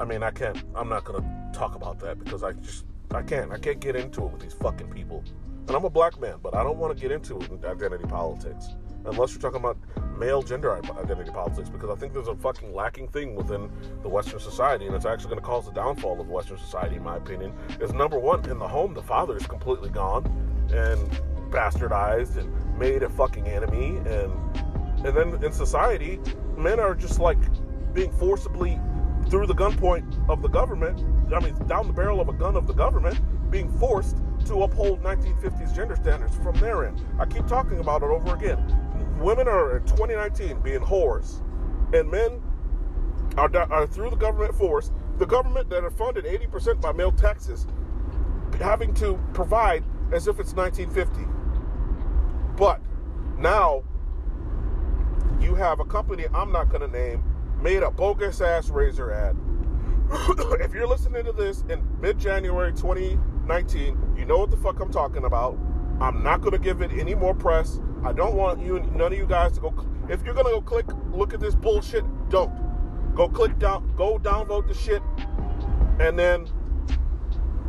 I 0.00 0.04
mean, 0.04 0.22
I 0.22 0.30
can't. 0.30 0.62
I'm 0.74 0.88
not 0.88 1.04
gonna 1.04 1.50
talk 1.52 1.74
about 1.74 2.00
that 2.00 2.22
because 2.22 2.42
I 2.42 2.52
just 2.52 2.84
I 3.12 3.22
can't. 3.22 3.52
I 3.52 3.58
can't 3.58 3.80
get 3.80 3.96
into 3.96 4.24
it 4.24 4.32
with 4.32 4.42
these 4.42 4.54
fucking 4.54 4.90
people. 4.90 5.22
And 5.66 5.76
I'm 5.76 5.84
a 5.84 5.90
black 5.90 6.20
man, 6.20 6.38
but 6.42 6.54
I 6.54 6.62
don't 6.62 6.78
want 6.78 6.94
to 6.96 7.00
get 7.00 7.10
into 7.10 7.40
identity 7.64 8.04
politics 8.04 8.68
unless 9.06 9.32
you're 9.32 9.40
talking 9.40 9.60
about 9.60 9.76
male 10.18 10.42
gender 10.42 10.74
identity 10.74 11.30
politics 11.30 11.68
because 11.68 11.90
I 11.90 11.94
think 11.94 12.12
there's 12.12 12.28
a 12.28 12.34
fucking 12.36 12.74
lacking 12.74 13.08
thing 13.08 13.34
within 13.34 13.70
the 14.02 14.08
Western 14.08 14.40
society, 14.40 14.86
and 14.86 14.94
it's 14.94 15.06
actually 15.06 15.28
going 15.30 15.40
to 15.40 15.46
cause 15.46 15.66
the 15.66 15.72
downfall 15.72 16.20
of 16.20 16.28
Western 16.28 16.58
society, 16.58 16.96
in 16.96 17.02
my 17.02 17.16
opinion. 17.16 17.52
Is 17.80 17.92
number 17.92 18.18
one 18.18 18.48
in 18.50 18.58
the 18.58 18.68
home, 18.68 18.94
the 18.94 19.02
father 19.02 19.36
is 19.36 19.46
completely 19.46 19.90
gone 19.90 20.24
and 20.72 21.00
bastardized 21.50 22.36
and 22.36 22.78
made 22.78 23.02
a 23.02 23.08
fucking 23.08 23.46
enemy 23.46 23.98
and 24.06 24.32
and 25.06 25.16
then 25.16 25.44
in 25.44 25.52
society 25.52 26.18
men 26.56 26.80
are 26.80 26.94
just 26.94 27.20
like 27.20 27.38
being 27.92 28.10
forcibly 28.12 28.80
through 29.28 29.46
the 29.46 29.54
gunpoint 29.54 30.28
of 30.28 30.42
the 30.42 30.48
government 30.48 31.02
i 31.34 31.40
mean 31.40 31.54
down 31.66 31.86
the 31.86 31.92
barrel 31.92 32.20
of 32.20 32.28
a 32.28 32.32
gun 32.32 32.56
of 32.56 32.66
the 32.66 32.74
government 32.74 33.18
being 33.50 33.70
forced 33.78 34.16
to 34.46 34.62
uphold 34.62 35.02
1950s 35.02 35.74
gender 35.74 35.96
standards 35.96 36.36
from 36.36 36.56
their 36.58 36.86
end. 36.86 37.00
I 37.18 37.26
keep 37.26 37.46
talking 37.46 37.78
about 37.78 38.02
it 38.02 38.06
over 38.06 38.34
again. 38.34 38.58
Women 39.18 39.48
are 39.48 39.76
in 39.76 39.84
2019 39.84 40.60
being 40.60 40.80
whores, 40.80 41.40
and 41.94 42.10
men 42.10 42.42
are, 43.36 43.50
are 43.72 43.86
through 43.86 44.10
the 44.10 44.16
government 44.16 44.54
force, 44.54 44.90
the 45.18 45.26
government 45.26 45.70
that 45.70 45.84
are 45.84 45.90
funded 45.90 46.24
80% 46.24 46.80
by 46.80 46.92
male 46.92 47.12
taxes, 47.12 47.66
having 48.60 48.92
to 48.94 49.18
provide 49.32 49.84
as 50.12 50.26
if 50.26 50.38
it's 50.38 50.52
1950. 50.52 51.24
But 52.56 52.80
now 53.38 53.82
you 55.40 55.54
have 55.54 55.80
a 55.80 55.84
company 55.84 56.26
I'm 56.34 56.52
not 56.52 56.68
going 56.68 56.80
to 56.80 56.88
name 56.88 57.24
made 57.64 57.82
a 57.82 57.90
bogus 57.90 58.42
ass 58.42 58.68
razor 58.68 59.10
ad. 59.10 59.34
if 60.60 60.74
you're 60.74 60.86
listening 60.86 61.24
to 61.24 61.32
this 61.32 61.64
in 61.70 61.82
mid 61.98 62.18
January 62.18 62.72
2019, 62.72 64.14
you 64.18 64.26
know 64.26 64.36
what 64.36 64.50
the 64.50 64.56
fuck 64.58 64.78
I'm 64.80 64.92
talking 64.92 65.24
about. 65.24 65.58
I'm 65.98 66.22
not 66.22 66.42
going 66.42 66.52
to 66.52 66.58
give 66.58 66.82
it 66.82 66.92
any 66.92 67.14
more 67.14 67.34
press. 67.34 67.80
I 68.04 68.12
don't 68.12 68.34
want 68.34 68.60
you, 68.60 68.80
none 68.94 69.14
of 69.14 69.18
you 69.18 69.26
guys 69.26 69.52
to 69.52 69.60
go. 69.62 69.74
If 70.10 70.22
you're 70.24 70.34
going 70.34 70.44
to 70.44 70.52
go 70.52 70.60
click, 70.60 70.84
look 71.10 71.32
at 71.32 71.40
this 71.40 71.54
bullshit, 71.54 72.04
don't. 72.28 72.52
Go 73.14 73.30
click 73.30 73.58
down, 73.58 73.90
go 73.96 74.18
downvote 74.18 74.68
the 74.68 74.74
shit, 74.74 75.00
and 75.98 76.18
then 76.18 76.46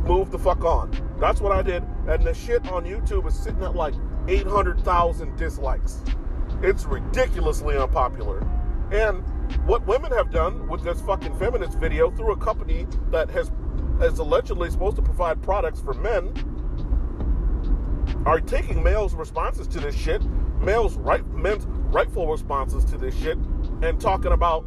move 0.02 0.30
the 0.30 0.38
fuck 0.38 0.62
on. 0.62 0.90
That's 1.18 1.40
what 1.40 1.52
I 1.52 1.62
did. 1.62 1.82
And 2.06 2.22
the 2.22 2.34
shit 2.34 2.70
on 2.70 2.84
YouTube 2.84 3.26
is 3.26 3.34
sitting 3.34 3.62
at 3.62 3.74
like 3.74 3.94
800,000 4.28 5.36
dislikes. 5.38 6.02
It's 6.60 6.84
ridiculously 6.84 7.78
unpopular. 7.78 8.46
And 8.92 9.24
what 9.64 9.86
women 9.86 10.12
have 10.12 10.30
done 10.30 10.66
with 10.68 10.82
this 10.82 11.00
fucking 11.00 11.36
feminist 11.38 11.78
video 11.78 12.10
through 12.10 12.32
a 12.32 12.36
company 12.36 12.86
that 13.10 13.30
has 13.30 13.50
is 14.02 14.18
allegedly 14.18 14.70
supposed 14.70 14.96
to 14.96 15.02
provide 15.02 15.40
products 15.42 15.80
for 15.80 15.94
men 15.94 16.32
are 18.26 18.40
taking 18.40 18.82
males' 18.82 19.14
responses 19.14 19.66
to 19.68 19.80
this 19.80 19.94
shit, 19.94 20.22
males' 20.60 20.96
right 20.96 21.26
men's 21.28 21.66
rightful 21.92 22.28
responses 22.28 22.84
to 22.84 22.98
this 22.98 23.16
shit, 23.16 23.38
and 23.82 24.00
talking 24.00 24.32
about 24.32 24.64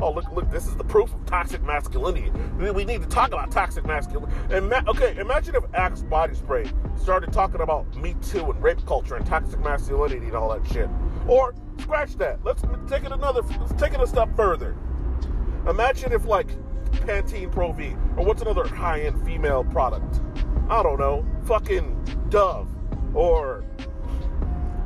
oh 0.00 0.10
look 0.10 0.30
look 0.32 0.50
this 0.50 0.66
is 0.66 0.74
the 0.76 0.84
proof 0.84 1.12
of 1.12 1.24
toxic 1.26 1.62
masculinity. 1.62 2.30
We 2.58 2.84
need 2.84 3.02
to 3.02 3.08
talk 3.08 3.28
about 3.28 3.50
toxic 3.50 3.84
masculinity. 3.84 4.32
And 4.50 4.68
ma- 4.68 4.82
okay 4.88 5.16
imagine 5.18 5.54
if 5.54 5.64
axe 5.74 6.02
body 6.02 6.34
spray 6.34 6.70
started 6.96 7.32
talking 7.32 7.60
about 7.60 7.94
me 7.96 8.16
too 8.22 8.50
and 8.50 8.62
rape 8.62 8.84
culture 8.86 9.16
and 9.16 9.26
toxic 9.26 9.60
masculinity 9.60 10.26
and 10.26 10.34
all 10.34 10.48
that 10.50 10.66
shit 10.72 10.88
or 11.28 11.54
scratch 11.78 12.16
that. 12.16 12.44
Let's 12.44 12.62
take 12.88 13.04
it 13.04 13.12
another 13.12 13.42
let's 13.60 13.72
take 13.80 13.92
it 13.92 14.00
a 14.00 14.06
step 14.06 14.34
further. 14.36 14.76
Imagine 15.68 16.12
if 16.12 16.24
like 16.24 16.48
pantene 17.06 17.50
pro 17.50 17.72
v 17.72 17.94
or 18.16 18.24
what's 18.24 18.42
another 18.42 18.66
high-end 18.66 19.24
female 19.24 19.64
product? 19.64 20.20
I 20.68 20.82
don't 20.82 20.98
know. 20.98 21.26
Fucking 21.44 22.26
dove 22.28 22.68
or 23.14 23.64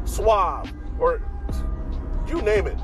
suave 0.04 0.72
or 0.98 1.22
you 2.26 2.42
name 2.42 2.66
it. 2.66 2.78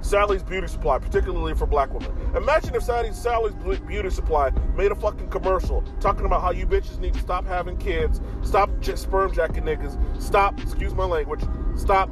Sally's 0.00 0.42
Beauty 0.42 0.68
Supply, 0.68 0.98
particularly 0.98 1.54
for 1.54 1.66
black 1.66 1.92
women. 1.92 2.10
Imagine 2.34 2.74
if 2.74 2.82
Sally's, 2.82 3.16
Sally's 3.16 3.54
Beauty 3.80 4.10
Supply 4.10 4.50
made 4.76 4.92
a 4.92 4.94
fucking 4.94 5.28
commercial 5.28 5.82
talking 6.00 6.24
about 6.24 6.40
how 6.40 6.50
you 6.50 6.66
bitches 6.66 6.98
need 6.98 7.14
to 7.14 7.20
stop 7.20 7.44
having 7.46 7.76
kids, 7.76 8.20
stop 8.42 8.70
sperm 8.82 9.32
jacking 9.34 9.64
niggas, 9.64 9.98
stop, 10.22 10.58
excuse 10.60 10.94
my 10.94 11.04
language, 11.04 11.42
stop 11.76 12.08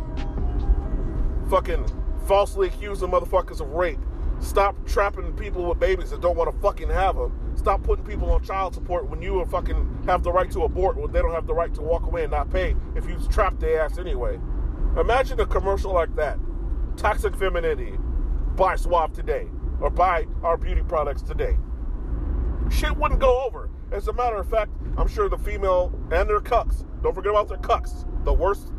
fucking 1.49 1.87
falsely 2.27 2.69
accusing 2.69 3.09
motherfuckers 3.09 3.61
of 3.61 3.69
rape, 3.71 4.01
stop 4.41 4.77
trapping 4.87 5.33
people 5.35 5.65
with 5.65 5.79
babies 5.79 6.11
that 6.11 6.21
don't 6.21 6.37
want 6.37 6.53
to 6.53 6.61
fucking 6.61 6.91
have 6.91 7.17
them, 7.17 7.53
stop 7.57 7.83
putting 7.83 8.05
people 8.05 8.31
on 8.31 8.43
child 8.43 8.75
support 8.75 9.09
when 9.09 9.23
you 9.23 9.45
fucking 9.47 10.03
have 10.07 10.23
the 10.23 10.33
right 10.33 10.51
to 10.51 10.63
abort 10.63 10.97
when 10.97 11.13
they 11.13 11.21
don't 11.21 11.33
have 11.33 11.47
the 11.47 11.55
right 11.55 11.73
to 11.75 11.83
walk 11.83 12.05
away 12.07 12.23
and 12.23 12.31
not 12.33 12.51
pay 12.51 12.75
if 12.95 13.09
you 13.09 13.17
trap 13.31 13.59
their 13.59 13.81
ass 13.81 13.99
anyway. 13.99 14.39
Imagine 14.99 15.39
a 15.41 15.47
commercial 15.47 15.93
like 15.93 16.15
that 16.17 16.39
toxic 16.97 17.37
femininity, 17.37 17.99
buy 18.57 18.75
Suave 18.75 19.13
today 19.13 19.49
or 19.81 19.91
buy 19.91 20.27
our 20.43 20.57
beauty 20.57 20.83
products 20.83 21.23
today. 21.23 21.57
Shit 22.71 22.97
wouldn't 22.97 23.21
go 23.21 23.45
over. 23.45 23.71
As 23.93 24.09
a 24.09 24.13
matter 24.13 24.37
of 24.37 24.49
fact, 24.49 24.73
I'm 24.97 25.07
sure 25.07 25.29
the 25.29 25.39
female 25.39 25.93
and 26.11 26.29
their 26.29 26.41
cucks, 26.41 26.85
don't 27.03 27.15
forget 27.15 27.31
about 27.31 27.49
their 27.49 27.59
cucks. 27.59 28.05
The 28.25 28.33
worst, 28.33 28.73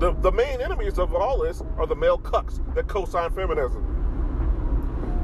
the, 0.00 0.12
the 0.22 0.32
main 0.32 0.62
enemies 0.62 0.98
of 0.98 1.14
all 1.14 1.38
this 1.38 1.62
are 1.76 1.86
the 1.86 1.94
male 1.94 2.18
cucks 2.18 2.58
that 2.74 2.88
co 2.88 3.04
sign 3.04 3.30
feminism. 3.30 3.86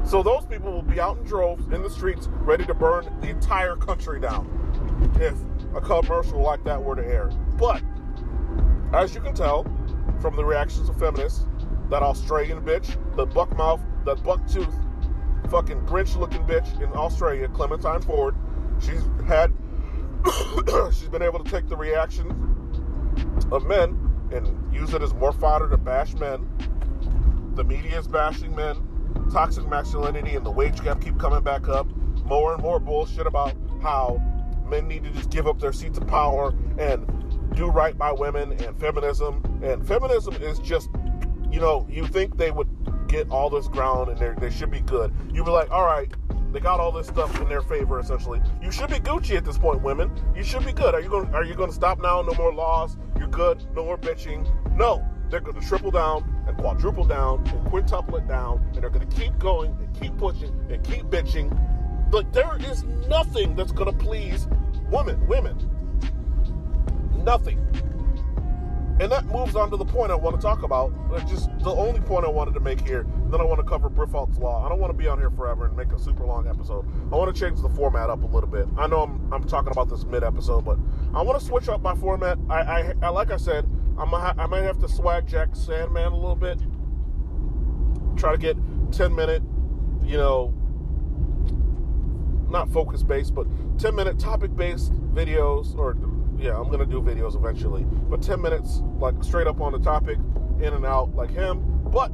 So 0.05 0.21
those 0.21 0.45
people 0.45 0.71
will 0.71 0.83
be 0.83 0.99
out 0.99 1.17
in 1.17 1.23
droves 1.23 1.65
in 1.73 1.81
the 1.81 1.89
streets 1.89 2.29
ready 2.41 2.63
to 2.67 2.73
burn 2.75 3.05
the 3.19 3.29
entire 3.29 3.75
country 3.75 4.21
down 4.21 4.47
if 5.19 5.35
a 5.75 5.81
commercial 5.81 6.41
like 6.41 6.63
that 6.63 6.81
were 6.81 6.95
to 6.95 7.05
air. 7.05 7.31
But 7.57 7.81
as 8.93 9.15
you 9.15 9.19
can 9.19 9.33
tell 9.33 9.65
from 10.21 10.35
the 10.35 10.45
reactions 10.45 10.89
of 10.89 10.97
feminists, 10.99 11.45
that 11.89 12.03
Australian 12.03 12.61
bitch, 12.61 12.97
the 13.15 13.25
buckmouth, 13.25 13.81
the 14.05 14.15
bucktooth, 14.17 14.71
fucking 15.49 15.81
Grinch 15.81 16.15
looking 16.17 16.43
bitch 16.43 16.81
in 16.81 16.89
Australia, 16.93 17.47
Clementine 17.47 18.01
Ford. 18.01 18.35
She's 18.79 19.01
had, 19.25 19.51
she's 20.93 21.09
been 21.09 21.23
able 21.23 21.43
to 21.43 21.49
take 21.49 21.67
the 21.67 21.77
reaction 21.77 22.29
of 23.51 23.65
men 23.65 23.96
and 24.31 24.73
use 24.73 24.93
it 24.93 25.01
as 25.01 25.13
more 25.13 25.31
fodder 25.31 25.69
to 25.69 25.77
bash 25.77 26.13
men. 26.15 26.47
The 27.55 27.63
media 27.63 27.99
is 27.99 28.07
bashing 28.07 28.55
men. 28.55 28.83
Toxic 29.31 29.67
masculinity 29.67 30.35
and 30.35 30.45
the 30.45 30.51
wage 30.51 30.81
gap 30.83 31.01
keep 31.01 31.19
coming 31.19 31.43
back 31.43 31.67
up. 31.67 31.87
More 32.25 32.53
and 32.53 32.61
more 32.61 32.79
bullshit 32.79 33.27
about 33.27 33.55
how 33.81 34.21
men 34.67 34.87
need 34.87 35.03
to 35.03 35.09
just 35.11 35.29
give 35.29 35.47
up 35.47 35.59
their 35.59 35.73
seats 35.73 35.97
of 35.97 36.07
power 36.07 36.53
and 36.77 37.05
do 37.55 37.67
right 37.67 37.97
by 37.97 38.11
women 38.11 38.51
and 38.63 38.79
feminism. 38.79 39.41
And 39.63 39.85
feminism 39.87 40.35
is 40.35 40.59
just 40.59 40.89
you 41.51 41.59
know, 41.59 41.87
you 41.89 42.05
think 42.05 42.37
they 42.37 42.51
would 42.51 42.67
get 43.07 43.29
all 43.29 43.49
this 43.49 43.67
ground 43.67 44.09
and 44.09 44.37
they 44.37 44.49
should 44.49 44.71
be 44.71 44.81
good. 44.81 45.13
You'd 45.31 45.45
be 45.45 45.51
like, 45.51 45.71
all 45.71 45.85
right, 45.85 46.11
they 46.51 46.59
got 46.59 46.79
all 46.79 46.91
this 46.91 47.07
stuff 47.07 47.39
in 47.41 47.47
their 47.49 47.61
favor 47.61 47.99
essentially. 47.99 48.41
You 48.61 48.71
should 48.71 48.89
be 48.89 48.99
Gucci 48.99 49.35
at 49.35 49.45
this 49.45 49.57
point, 49.57 49.81
women. 49.81 50.11
You 50.35 50.43
should 50.43 50.65
be 50.65 50.73
good. 50.73 50.93
Are 50.93 51.01
you 51.01 51.09
going? 51.09 51.33
Are 51.33 51.43
you 51.43 51.55
going 51.55 51.69
to 51.69 51.75
stop 51.75 52.01
now? 52.01 52.21
No 52.21 52.33
more 52.33 52.53
laws. 52.53 52.97
Good. 53.37 53.63
No 53.75 53.85
more 53.85 53.99
bitching. 53.99 54.49
No, 54.75 55.07
they're 55.29 55.41
going 55.41 55.61
to 55.61 55.67
triple 55.67 55.91
down 55.91 56.27
and 56.47 56.57
quadruple 56.57 57.05
down 57.05 57.47
and 57.49 57.67
quintuple 57.67 58.15
it 58.15 58.27
down, 58.27 58.67
and 58.73 58.81
they're 58.81 58.89
going 58.89 59.07
to 59.07 59.15
keep 59.15 59.37
going 59.37 59.77
and 59.79 60.01
keep 60.01 60.17
pushing 60.17 60.51
and 60.71 60.83
keep 60.83 61.03
bitching. 61.03 61.55
But 62.09 62.33
there 62.33 62.57
is 62.57 62.83
nothing 63.07 63.55
that's 63.55 63.71
going 63.71 63.95
to 63.95 64.03
please 64.03 64.47
women. 64.89 65.27
Women. 65.27 65.55
Nothing. 67.17 67.59
And 68.99 69.11
that 69.11 69.27
moves 69.27 69.55
on 69.55 69.69
to 69.69 69.77
the 69.77 69.85
point 69.85 70.11
I 70.11 70.15
want 70.15 70.35
to 70.35 70.41
talk 70.41 70.63
about. 70.63 70.91
Just 71.29 71.51
the 71.59 71.69
only 71.69 71.99
point 71.99 72.25
I 72.25 72.29
wanted 72.29 72.55
to 72.55 72.59
make 72.59 72.81
here. 72.81 73.05
Then 73.29 73.41
I 73.41 73.43
want 73.43 73.59
to 73.59 73.65
cover 73.65 73.89
Briffault's 73.89 74.37
Law. 74.37 74.65
I 74.65 74.69
don't 74.69 74.79
want 74.79 74.91
to 74.91 74.97
be 74.97 75.07
on 75.07 75.19
here 75.19 75.29
forever 75.29 75.65
and 75.65 75.75
make 75.75 75.91
a 75.91 75.99
super 75.99 76.25
long 76.25 76.47
episode. 76.47 76.85
I 77.11 77.15
want 77.15 77.33
to 77.33 77.39
change 77.39 77.61
the 77.61 77.69
format 77.69 78.09
up 78.09 78.23
a 78.23 78.25
little 78.25 78.49
bit. 78.49 78.67
I 78.77 78.87
know 78.87 79.03
I'm, 79.03 79.33
I'm 79.33 79.43
talking 79.43 79.71
about 79.71 79.89
this 79.89 80.05
mid 80.05 80.23
episode, 80.23 80.63
but 80.63 80.77
I 81.13 81.21
want 81.21 81.39
to 81.39 81.45
switch 81.45 81.67
up 81.67 81.81
my 81.81 81.95
format. 81.95 82.37
I, 82.49 82.61
I, 82.61 82.93
I 83.01 83.09
like 83.09 83.31
I 83.31 83.37
said, 83.37 83.69
I'm 83.97 84.13
a, 84.13 84.35
I 84.37 84.45
might 84.45 84.61
have 84.61 84.77
to 84.79 84.87
swag 84.87 85.27
Jack 85.27 85.55
Sandman 85.55 86.13
a 86.13 86.15
little 86.15 86.35
bit. 86.35 86.59
Try 88.15 88.31
to 88.31 88.37
get 88.37 88.57
10 88.91 89.13
minute, 89.13 89.43
you 90.03 90.17
know, 90.17 90.53
not 92.49 92.69
focus 92.69 93.03
based, 93.03 93.35
but 93.35 93.45
10 93.77 93.93
minute 93.93 94.17
topic 94.19 94.55
based 94.55 94.93
videos 95.13 95.77
or 95.77 95.97
yeah, 96.39 96.57
I'm 96.57 96.69
gonna 96.69 96.85
do 96.85 97.01
videos 97.01 97.35
eventually. 97.35 97.83
But 97.83 98.21
10 98.21 98.41
minutes, 98.41 98.81
like 98.99 99.21
straight 99.23 99.47
up 99.47 99.59
on 99.59 99.73
the 99.73 99.79
topic, 99.79 100.17
in 100.61 100.73
and 100.73 100.85
out, 100.85 101.15
like 101.15 101.31
him. 101.31 101.59
But 101.91 102.11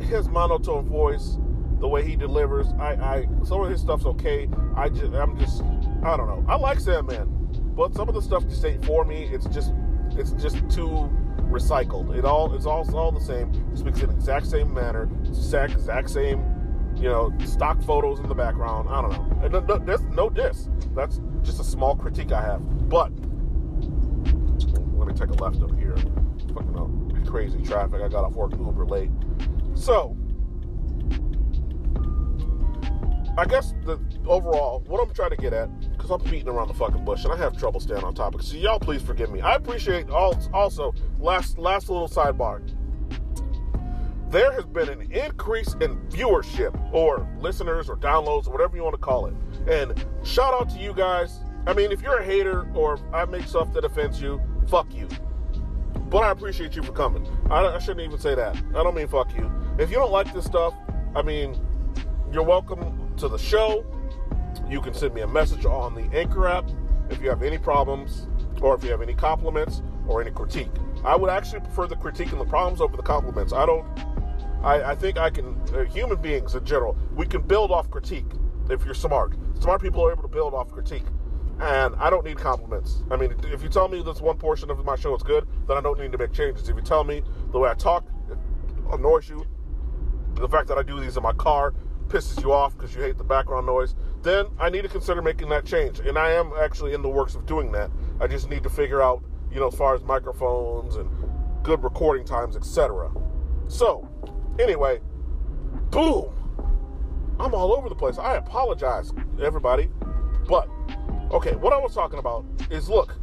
his 0.00 0.28
monotone 0.28 0.86
voice, 0.86 1.38
the 1.80 1.88
way 1.88 2.06
he 2.06 2.16
delivers, 2.16 2.68
I, 2.78 2.94
I 2.94 3.28
some 3.44 3.60
of 3.62 3.70
his 3.70 3.80
stuff's 3.80 4.04
okay. 4.04 4.48
I 4.76 4.88
just, 4.88 5.12
I'm 5.12 5.38
just, 5.38 5.62
I 6.02 6.16
don't 6.16 6.26
know. 6.26 6.44
I 6.48 6.56
like 6.56 6.80
Sandman, 6.80 7.28
but 7.76 7.94
some 7.94 8.08
of 8.08 8.14
the 8.14 8.22
stuff 8.22 8.46
just 8.48 8.64
ain't 8.64 8.84
for 8.84 9.04
me. 9.04 9.28
It's 9.32 9.46
just, 9.46 9.72
it's 10.12 10.32
just 10.32 10.56
too 10.68 11.10
recycled. 11.48 12.16
It 12.16 12.24
all, 12.24 12.54
it's 12.54 12.66
all, 12.66 12.82
it's 12.82 12.94
all 12.94 13.12
the 13.12 13.20
same. 13.20 13.52
It 13.72 13.78
speaks 13.78 14.00
in 14.00 14.10
exact 14.10 14.46
same 14.46 14.74
manner, 14.74 15.08
exact, 15.24 15.72
exact 15.74 16.10
same, 16.10 16.42
you 16.96 17.08
know, 17.08 17.32
stock 17.44 17.80
photos 17.82 18.18
in 18.18 18.28
the 18.28 18.34
background. 18.34 18.88
I 18.88 19.02
don't 19.02 19.12
know. 19.52 19.60
No, 19.78 19.96
no 20.10 20.30
diss. 20.30 20.68
That's 20.94 21.20
just 21.42 21.60
a 21.60 21.64
small 21.64 21.94
critique 21.94 22.32
I 22.32 22.42
have, 22.42 22.88
but 22.88 23.12
let 24.96 25.06
me 25.06 25.14
take 25.14 25.28
a 25.28 25.42
left 25.42 25.62
up 25.62 25.78
here. 25.78 25.96
Fucking 26.54 26.76
up. 26.76 27.26
Crazy 27.26 27.62
traffic. 27.62 28.00
I 28.02 28.08
got 28.08 28.24
off 28.24 28.32
work 28.32 28.52
Uber 28.52 28.86
late. 28.86 29.10
So, 29.78 30.16
I 33.38 33.44
guess 33.44 33.72
the 33.84 34.00
overall, 34.26 34.82
what 34.88 35.00
I'm 35.00 35.14
trying 35.14 35.30
to 35.30 35.36
get 35.36 35.52
at, 35.52 35.68
because 35.92 36.10
I'm 36.10 36.20
beating 36.24 36.48
around 36.48 36.68
the 36.68 36.74
fucking 36.74 37.04
bush 37.04 37.22
and 37.24 37.32
I 37.32 37.36
have 37.36 37.56
trouble 37.56 37.78
staying 37.78 38.02
on 38.02 38.14
topic. 38.14 38.42
So 38.42 38.56
y'all, 38.56 38.80
please 38.80 39.00
forgive 39.00 39.30
me. 39.30 39.40
I 39.40 39.54
appreciate 39.54 40.10
all. 40.10 40.36
Also, 40.52 40.92
last 41.20 41.56
last 41.58 41.88
little 41.88 42.08
sidebar. 42.08 42.60
There 44.30 44.52
has 44.52 44.66
been 44.66 44.88
an 44.88 45.12
increase 45.12 45.72
in 45.74 45.96
viewership 46.08 46.92
or 46.92 47.26
listeners 47.40 47.88
or 47.88 47.96
downloads 47.96 48.46
or 48.46 48.50
whatever 48.50 48.76
you 48.76 48.82
want 48.82 48.94
to 48.94 49.00
call 49.00 49.26
it. 49.26 49.34
And 49.68 49.94
shout 50.24 50.52
out 50.52 50.68
to 50.70 50.78
you 50.78 50.92
guys. 50.92 51.40
I 51.66 51.72
mean, 51.72 51.92
if 51.92 52.02
you're 52.02 52.18
a 52.18 52.24
hater 52.24 52.68
or 52.74 52.98
I 53.14 53.24
make 53.24 53.46
stuff 53.46 53.72
that 53.74 53.84
offends 53.84 54.20
you, 54.20 54.42
fuck 54.66 54.92
you. 54.92 55.08
But 56.10 56.22
I 56.24 56.30
appreciate 56.30 56.74
you 56.74 56.82
for 56.82 56.92
coming. 56.92 57.26
I, 57.50 57.66
I 57.66 57.78
shouldn't 57.78 58.00
even 58.00 58.18
say 58.18 58.34
that. 58.34 58.56
I 58.70 58.82
don't 58.82 58.94
mean 58.94 59.08
fuck 59.08 59.34
you. 59.36 59.50
If 59.78 59.90
you 59.90 59.96
don't 59.96 60.12
like 60.12 60.32
this 60.32 60.44
stuff, 60.44 60.74
I 61.14 61.22
mean, 61.22 61.58
you're 62.32 62.42
welcome 62.42 63.14
to 63.16 63.28
the 63.28 63.38
show. 63.38 63.84
You 64.68 64.80
can 64.80 64.94
send 64.94 65.14
me 65.14 65.20
a 65.20 65.26
message 65.26 65.64
on 65.64 65.94
the 65.94 66.02
Anchor 66.16 66.48
app 66.48 66.68
if 67.10 67.20
you 67.22 67.28
have 67.28 67.42
any 67.42 67.58
problems 67.58 68.26
or 68.60 68.74
if 68.74 68.82
you 68.84 68.90
have 68.90 69.02
any 69.02 69.14
compliments 69.14 69.82
or 70.06 70.20
any 70.20 70.30
critique. 70.30 70.70
I 71.04 71.14
would 71.16 71.30
actually 71.30 71.60
prefer 71.60 71.86
the 71.86 71.96
critique 71.96 72.32
and 72.32 72.40
the 72.40 72.44
problems 72.44 72.80
over 72.80 72.96
the 72.96 73.02
compliments. 73.02 73.52
I 73.52 73.66
don't. 73.66 73.86
I, 74.62 74.90
I 74.90 74.94
think 74.94 75.18
I 75.18 75.30
can. 75.30 75.60
Uh, 75.72 75.84
human 75.84 76.20
beings 76.20 76.54
in 76.54 76.64
general, 76.64 76.96
we 77.14 77.26
can 77.26 77.42
build 77.42 77.70
off 77.70 77.90
critique 77.90 78.26
if 78.68 78.84
you're 78.84 78.94
smart. 78.94 79.34
Smart 79.60 79.80
people 79.80 80.04
are 80.04 80.12
able 80.12 80.22
to 80.22 80.28
build 80.28 80.54
off 80.54 80.70
critique. 80.72 81.04
And 81.60 81.96
I 81.96 82.08
don't 82.08 82.24
need 82.24 82.38
compliments. 82.38 83.02
I 83.10 83.16
mean, 83.16 83.34
if 83.44 83.62
you 83.62 83.68
tell 83.68 83.88
me 83.88 84.02
this 84.02 84.20
one 84.20 84.38
portion 84.38 84.70
of 84.70 84.84
my 84.84 84.96
show 84.96 85.14
is 85.16 85.22
good, 85.22 85.46
then 85.66 85.76
I 85.76 85.80
don't 85.80 85.98
need 85.98 86.12
to 86.12 86.18
make 86.18 86.32
changes. 86.32 86.68
If 86.68 86.76
you 86.76 86.82
tell 86.82 87.02
me 87.02 87.22
the 87.50 87.58
way 87.58 87.68
I 87.68 87.74
talk 87.74 88.06
annoys 88.92 89.28
you, 89.28 89.44
the 90.34 90.48
fact 90.48 90.68
that 90.68 90.78
I 90.78 90.82
do 90.82 91.00
these 91.00 91.16
in 91.16 91.22
my 91.22 91.32
car 91.32 91.74
pisses 92.06 92.40
you 92.42 92.52
off 92.52 92.76
because 92.76 92.94
you 92.94 93.02
hate 93.02 93.18
the 93.18 93.24
background 93.24 93.66
noise, 93.66 93.94
then 94.22 94.46
I 94.58 94.70
need 94.70 94.82
to 94.82 94.88
consider 94.88 95.20
making 95.20 95.48
that 95.50 95.64
change. 95.64 95.98
And 96.00 96.16
I 96.16 96.30
am 96.30 96.52
actually 96.58 96.94
in 96.94 97.02
the 97.02 97.08
works 97.08 97.34
of 97.34 97.44
doing 97.44 97.72
that. 97.72 97.90
I 98.20 98.26
just 98.26 98.48
need 98.48 98.62
to 98.62 98.70
figure 98.70 99.02
out, 99.02 99.22
you 99.52 99.60
know, 99.60 99.68
as 99.68 99.74
far 99.74 99.94
as 99.94 100.02
microphones 100.02 100.96
and 100.96 101.10
good 101.62 101.82
recording 101.82 102.24
times, 102.24 102.56
etc. 102.56 103.10
So, 103.66 104.08
anyway, 104.58 105.00
boom. 105.90 106.32
I'm 107.40 107.54
all 107.54 107.72
over 107.72 107.88
the 107.88 107.94
place. 107.94 108.18
I 108.18 108.36
apologize, 108.36 109.12
everybody. 109.40 109.90
But, 110.48 110.68
okay, 111.30 111.54
what 111.56 111.72
I 111.72 111.78
was 111.78 111.94
talking 111.94 112.18
about 112.18 112.44
is 112.70 112.88
look, 112.88 113.16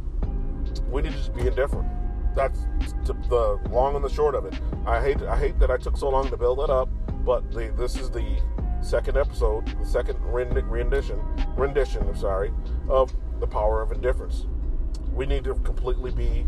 we 0.90 1.02
need 1.02 1.12
to 1.12 1.18
just 1.18 1.34
be 1.34 1.46
indifferent. 1.46 1.88
That's 2.34 2.66
the 3.28 3.58
long 3.70 3.96
and 3.96 4.04
the 4.04 4.10
short 4.10 4.34
of 4.34 4.44
it. 4.44 4.54
I 4.86 5.00
hate 5.00 5.22
I 5.22 5.36
hate 5.36 5.58
that 5.58 5.70
I 5.70 5.76
took 5.76 5.96
so 5.96 6.08
long 6.08 6.28
to 6.30 6.36
build 6.36 6.60
it 6.60 6.70
up, 6.70 6.88
but 7.24 7.50
the, 7.50 7.72
this 7.76 7.96
is 7.96 8.10
the 8.10 8.40
second 8.82 9.16
episode, 9.16 9.66
the 9.78 9.86
second 9.86 10.16
rendition, 10.22 11.20
rendition, 11.56 12.06
I'm 12.06 12.16
sorry, 12.16 12.52
of 12.88 13.14
the 13.40 13.46
power 13.46 13.82
of 13.82 13.90
indifference. 13.92 14.46
We 15.12 15.26
need 15.26 15.44
to 15.44 15.54
completely 15.56 16.10
be 16.12 16.46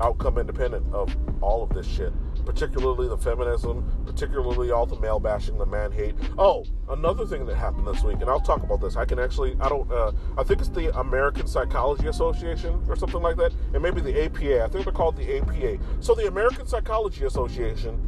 outcome 0.00 0.38
independent 0.38 0.92
of 0.94 1.14
all 1.42 1.62
of 1.62 1.70
this 1.70 1.86
shit, 1.86 2.12
particularly 2.44 3.08
the 3.08 3.16
feminism, 3.16 3.84
particularly 4.06 4.70
all 4.70 4.86
the 4.86 4.98
male 4.98 5.20
bashing, 5.20 5.58
the 5.58 5.66
man 5.66 5.92
hate. 5.92 6.14
Oh, 6.38 6.64
another 6.88 7.26
thing 7.26 7.46
that 7.46 7.56
happened 7.56 7.86
this 7.86 8.02
week, 8.02 8.20
and 8.20 8.28
I'll 8.28 8.40
talk 8.40 8.62
about 8.62 8.80
this. 8.80 8.96
I 8.96 9.04
can 9.04 9.18
actually, 9.18 9.56
I 9.60 9.68
don't, 9.68 9.90
uh, 9.90 10.12
I 10.38 10.42
think 10.42 10.60
it's 10.60 10.68
the 10.68 10.96
American 10.98 11.46
Psychology 11.46 12.06
Association 12.06 12.82
or 12.88 12.96
something 12.96 13.22
like 13.22 13.36
that, 13.36 13.52
and 13.74 13.82
maybe 13.82 14.00
the 14.00 14.24
APA. 14.24 14.64
I 14.64 14.68
think 14.68 14.84
they're 14.84 14.92
called 14.92 15.16
the 15.16 15.38
APA. 15.38 15.78
So 16.00 16.14
the 16.14 16.26
American 16.26 16.66
Psychology 16.66 17.24
Association 17.24 18.00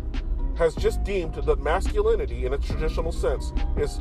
has 0.57 0.75
just 0.75 1.03
deemed 1.05 1.35
that 1.35 1.61
masculinity 1.61 2.47
in 2.47 2.53
its 2.53 2.67
traditional 2.67 3.13
sense 3.13 3.53
is 3.77 4.01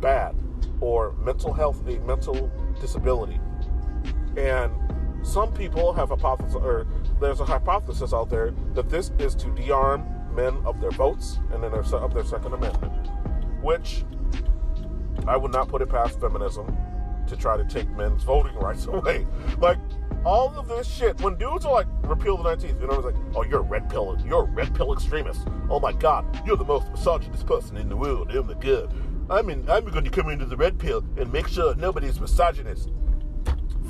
bad 0.00 0.34
or 0.80 1.12
mental 1.24 1.52
health, 1.52 1.86
a 1.86 1.98
mental 2.00 2.50
disability. 2.80 3.40
And 4.36 4.72
some 5.26 5.52
people 5.52 5.92
have 5.92 6.10
hypothesis, 6.10 6.54
or 6.54 6.86
there's 7.20 7.40
a 7.40 7.44
hypothesis 7.44 8.12
out 8.12 8.30
there 8.30 8.52
that 8.74 8.88
this 8.88 9.10
is 9.18 9.34
to 9.34 9.50
de-arm 9.54 10.06
men 10.34 10.56
of 10.64 10.80
their 10.80 10.92
votes 10.92 11.40
and 11.52 11.62
then 11.62 11.72
of 11.72 12.14
their 12.14 12.24
Second 12.24 12.54
Amendment, 12.54 13.10
which 13.60 14.04
I 15.26 15.36
would 15.36 15.52
not 15.52 15.68
put 15.68 15.82
it 15.82 15.88
past 15.88 16.20
feminism 16.20 16.76
to 17.26 17.36
try 17.36 17.56
to 17.56 17.64
take 17.64 17.90
men's 17.90 18.22
voting 18.22 18.54
rights 18.54 18.86
away. 18.86 19.26
Like 19.58 19.78
all 20.24 20.56
of 20.56 20.68
this 20.68 20.86
shit, 20.86 21.20
when 21.20 21.36
dudes 21.36 21.64
are 21.64 21.72
like, 21.72 21.88
repeal 22.02 22.36
the 22.36 22.44
19th, 22.44 22.80
you 22.80 22.86
know, 22.86 22.94
it's 22.94 23.04
like, 23.04 23.16
oh, 23.34 23.42
you're 23.42 23.60
a 23.60 23.62
red 23.62 23.90
pill, 23.90 24.16
you're 24.24 24.44
a 24.44 24.50
red 24.50 24.74
pill 24.76 24.92
extremist. 24.92 25.46
Oh 25.68 25.80
my 25.80 25.92
god, 25.92 26.24
you're 26.46 26.56
the 26.56 26.64
most 26.64 26.88
misogynist 26.90 27.46
person 27.46 27.76
in 27.76 27.88
the 27.88 27.96
world. 27.96 28.30
Oh 28.32 28.44
my 28.44 28.54
god. 28.54 28.92
I'm 29.28 29.50
in, 29.50 29.68
I'm 29.68 29.84
going 29.86 30.04
to 30.04 30.10
come 30.10 30.30
into 30.30 30.46
the 30.46 30.56
red 30.56 30.78
pill 30.78 31.04
and 31.16 31.32
make 31.32 31.48
sure 31.48 31.74
nobody's 31.74 32.20
misogynist. 32.20 32.92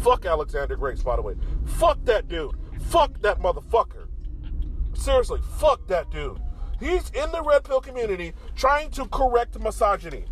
Fuck 0.02 0.26
Alexander 0.26 0.76
Grace, 0.76 1.02
by 1.02 1.16
the 1.16 1.22
way. 1.22 1.34
Fuck 1.64 2.04
that 2.04 2.28
dude. 2.28 2.54
Fuck 2.88 3.20
that 3.22 3.40
motherfucker. 3.40 4.08
Seriously, 4.94 5.40
fuck 5.58 5.86
that 5.88 6.10
dude. 6.10 6.40
He's 6.80 7.10
in 7.10 7.30
the 7.32 7.42
red 7.42 7.64
pill 7.64 7.80
community 7.80 8.32
trying 8.54 8.90
to 8.92 9.06
correct 9.06 9.58
misogyny. 9.58 10.26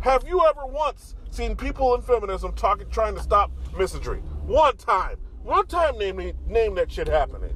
Have 0.00 0.24
you 0.28 0.44
ever 0.46 0.66
once 0.66 1.14
seen 1.30 1.56
people 1.56 1.94
in 1.94 2.02
feminism 2.02 2.52
talking, 2.52 2.88
trying 2.90 3.14
to 3.14 3.22
stop 3.22 3.50
misandry? 3.72 4.22
One 4.42 4.76
time. 4.76 5.16
One 5.42 5.66
time 5.66 5.98
name, 5.98 6.32
name 6.46 6.74
that 6.74 6.90
shit 6.92 7.08
happening. 7.08 7.54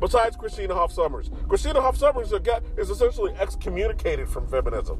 Besides 0.00 0.36
Christina 0.36 0.74
Hoff 0.74 0.92
Sommers. 0.92 1.30
Christina 1.48 1.80
Hoff 1.80 1.96
Sommers 1.96 2.32
is 2.78 2.90
essentially 2.90 3.32
excommunicated 3.38 4.28
from 4.28 4.48
feminism. 4.48 4.98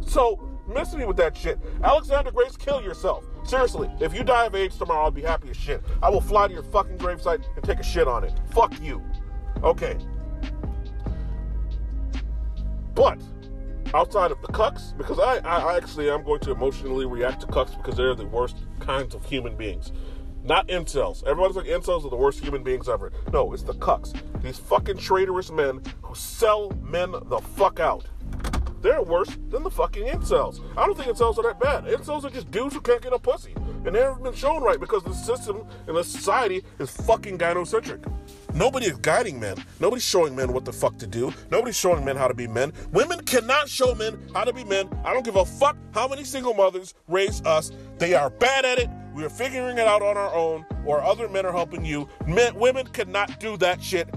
So, 0.00 0.40
miss 0.66 0.94
me 0.94 1.04
with 1.04 1.16
that 1.18 1.36
shit. 1.36 1.58
Alexander 1.82 2.30
Grace, 2.30 2.56
kill 2.56 2.82
yourself. 2.82 3.24
Seriously, 3.48 3.90
if 3.98 4.12
you 4.12 4.22
die 4.22 4.44
of 4.44 4.54
AIDS 4.54 4.76
tomorrow, 4.76 5.04
I'll 5.04 5.10
be 5.10 5.22
happy 5.22 5.48
as 5.48 5.56
shit. 5.56 5.82
I 6.02 6.10
will 6.10 6.20
fly 6.20 6.48
to 6.48 6.52
your 6.52 6.62
fucking 6.64 6.98
gravesite 6.98 7.42
and 7.56 7.64
take 7.64 7.78
a 7.78 7.82
shit 7.82 8.06
on 8.06 8.22
it. 8.22 8.38
Fuck 8.50 8.78
you. 8.82 9.02
Okay. 9.62 9.96
But 12.94 13.18
outside 13.94 14.32
of 14.32 14.42
the 14.42 14.48
cucks, 14.48 14.94
because 14.98 15.18
I, 15.18 15.38
I 15.38 15.78
actually 15.78 16.10
am 16.10 16.24
going 16.24 16.40
to 16.40 16.50
emotionally 16.50 17.06
react 17.06 17.40
to 17.40 17.46
cucks 17.46 17.74
because 17.74 17.96
they're 17.96 18.14
the 18.14 18.26
worst 18.26 18.58
kinds 18.80 19.14
of 19.14 19.24
human 19.24 19.56
beings. 19.56 19.92
Not 20.44 20.68
incels. 20.68 21.24
Everybody's 21.24 21.56
like 21.56 21.68
incels 21.68 22.04
are 22.04 22.10
the 22.10 22.16
worst 22.16 22.40
human 22.40 22.62
beings 22.62 22.86
ever. 22.86 23.12
No, 23.32 23.54
it's 23.54 23.62
the 23.62 23.72
cucks. 23.72 24.14
These 24.42 24.58
fucking 24.58 24.98
traitorous 24.98 25.50
men 25.50 25.80
who 26.02 26.14
sell 26.14 26.70
men 26.82 27.12
the 27.12 27.38
fuck 27.56 27.80
out. 27.80 28.04
They're 28.80 29.02
worse 29.02 29.36
than 29.48 29.64
the 29.64 29.70
fucking 29.70 30.06
incels. 30.06 30.60
I 30.76 30.86
don't 30.86 30.96
think 30.96 31.08
incels 31.08 31.38
are 31.38 31.42
that 31.42 31.58
bad. 31.58 31.84
Incels 31.84 32.24
are 32.24 32.30
just 32.30 32.50
dudes 32.50 32.74
who 32.74 32.80
can't 32.80 33.02
get 33.02 33.12
a 33.12 33.18
pussy. 33.18 33.54
And 33.84 33.94
they 33.94 34.00
haven't 34.00 34.22
been 34.22 34.34
shown 34.34 34.62
right 34.62 34.78
because 34.78 35.02
the 35.02 35.12
system 35.12 35.64
and 35.86 35.96
the 35.96 36.04
society 36.04 36.62
is 36.78 36.90
fucking 36.90 37.38
gynocentric. 37.38 38.04
Nobody 38.54 38.86
is 38.86 38.96
guiding 38.98 39.40
men. 39.40 39.56
Nobody's 39.80 40.04
showing 40.04 40.36
men 40.36 40.52
what 40.52 40.64
the 40.64 40.72
fuck 40.72 40.96
to 40.98 41.06
do. 41.06 41.32
Nobody's 41.50 41.76
showing 41.76 42.04
men 42.04 42.16
how 42.16 42.28
to 42.28 42.34
be 42.34 42.46
men. 42.46 42.72
Women 42.92 43.20
cannot 43.24 43.68
show 43.68 43.94
men 43.94 44.18
how 44.34 44.44
to 44.44 44.52
be 44.52 44.64
men. 44.64 44.88
I 45.04 45.12
don't 45.12 45.24
give 45.24 45.36
a 45.36 45.44
fuck 45.44 45.76
how 45.92 46.08
many 46.08 46.24
single 46.24 46.54
mothers 46.54 46.94
raise 47.08 47.42
us. 47.42 47.72
They 47.98 48.14
are 48.14 48.30
bad 48.30 48.64
at 48.64 48.78
it. 48.78 48.90
We 49.14 49.24
are 49.24 49.30
figuring 49.30 49.78
it 49.78 49.86
out 49.88 50.02
on 50.02 50.16
our 50.16 50.32
own, 50.32 50.64
or 50.84 51.02
other 51.02 51.28
men 51.28 51.44
are 51.44 51.52
helping 51.52 51.84
you. 51.84 52.08
Men, 52.26 52.54
women 52.54 52.86
cannot 52.86 53.40
do 53.40 53.56
that 53.56 53.82
shit. 53.82 54.08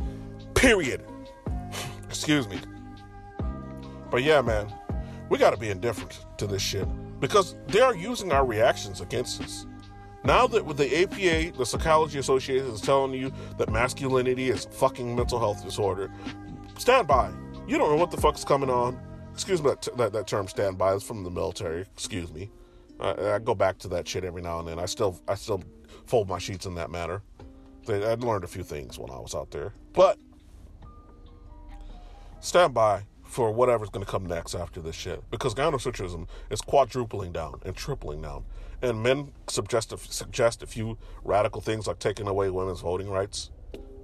Period. 0.54 1.04
Excuse 2.08 2.47
me. 2.47 2.60
But 4.12 4.24
yeah, 4.24 4.41
man, 4.41 4.71
we 5.30 5.38
got 5.38 5.52
to 5.52 5.58
be 5.58 5.69
indifferent 5.69 6.26
to 6.38 6.45
this 6.45 6.62
shit 6.62 6.88
because 7.21 7.56
they 7.67 7.80
are 7.80 7.95
using 7.95 8.34
our 8.34 8.45
reactions 8.45 9.00
against 9.00 9.41
us. 9.41 9.65
Now 10.24 10.45
that 10.47 10.65
with 10.65 10.78
the 10.78 11.04
APA, 11.04 11.58
the 11.58 11.65
Psychology 11.65 12.19
Association 12.19 12.67
is 12.67 12.82
telling 12.82 13.13
you 13.13 13.32
that 13.58 13.71
masculinity 13.71 14.50
is 14.50 14.65
fucking 14.65 15.15
mental 15.15 15.39
health 15.39 15.63
disorder, 15.63 16.12
stand 16.78 17.08
by. 17.08 17.32
You 17.67 17.78
don't 17.78 17.89
know 17.89 17.95
what 17.95 18.12
the 18.12 18.17
fuck's 18.17 18.43
coming 18.43 18.69
on. 18.69 19.00
Excuse 19.34 19.63
me, 19.63 19.69
that, 19.69 19.97
that, 19.97 20.13
that 20.13 20.28
term 20.28 20.47
"stand 20.47 20.78
by" 20.78 20.93
is 20.93 21.04
from 21.04 21.24
the 21.24 21.32
military. 21.32 21.82
Excuse 21.93 22.32
me. 22.34 22.52
I, 23.00 23.36
I, 23.36 23.39
go 23.39 23.56
back 23.56 23.80
to 23.80 23.88
that 23.89 24.08
shit 24.08 24.24
every 24.26 24.41
now 24.41 24.60
and 24.60 24.67
then. 24.67 24.78
I 24.78 24.86
still 24.86 25.19
I 25.28 25.36
still 25.36 25.63
fold 26.06 26.28
my 26.28 26.38
sheets 26.38 26.65
in 26.65 26.76
that 26.76 26.91
manner. 26.91 27.24
I 27.88 27.93
learned 28.15 28.43
a 28.43 28.47
few 28.47 28.63
things 28.63 29.00
when 29.00 29.10
I 29.10 29.17
was 29.17 29.34
out 29.34 29.50
there, 29.50 29.74
but 29.93 30.19
stand 32.41 32.74
by 32.76 33.04
for 33.32 33.50
whatever's 33.50 33.89
going 33.89 34.06
to 34.06 34.12
come 34.12 34.26
next 34.26 34.54
after 34.54 34.82
this 34.82 34.96
shit. 34.96 35.24
Because 35.32 35.56
gynocentrism 35.56 36.28
is 36.50 36.60
quadrupling 36.60 37.32
down 37.32 37.62
and 37.65 37.76
tripling 37.76 38.22
down. 38.22 38.44
And 38.82 39.02
men 39.02 39.32
suggest 39.48 39.94
a, 39.94 39.98
suggest 39.98 40.62
a 40.63 40.67
few 40.67 40.98
radical 41.24 41.62
things 41.62 41.88
like 41.88 42.00
taking 42.00 42.28
away 42.28 42.50
women's 42.50 42.82
voting 42.82 43.10
rights. 43.10 43.50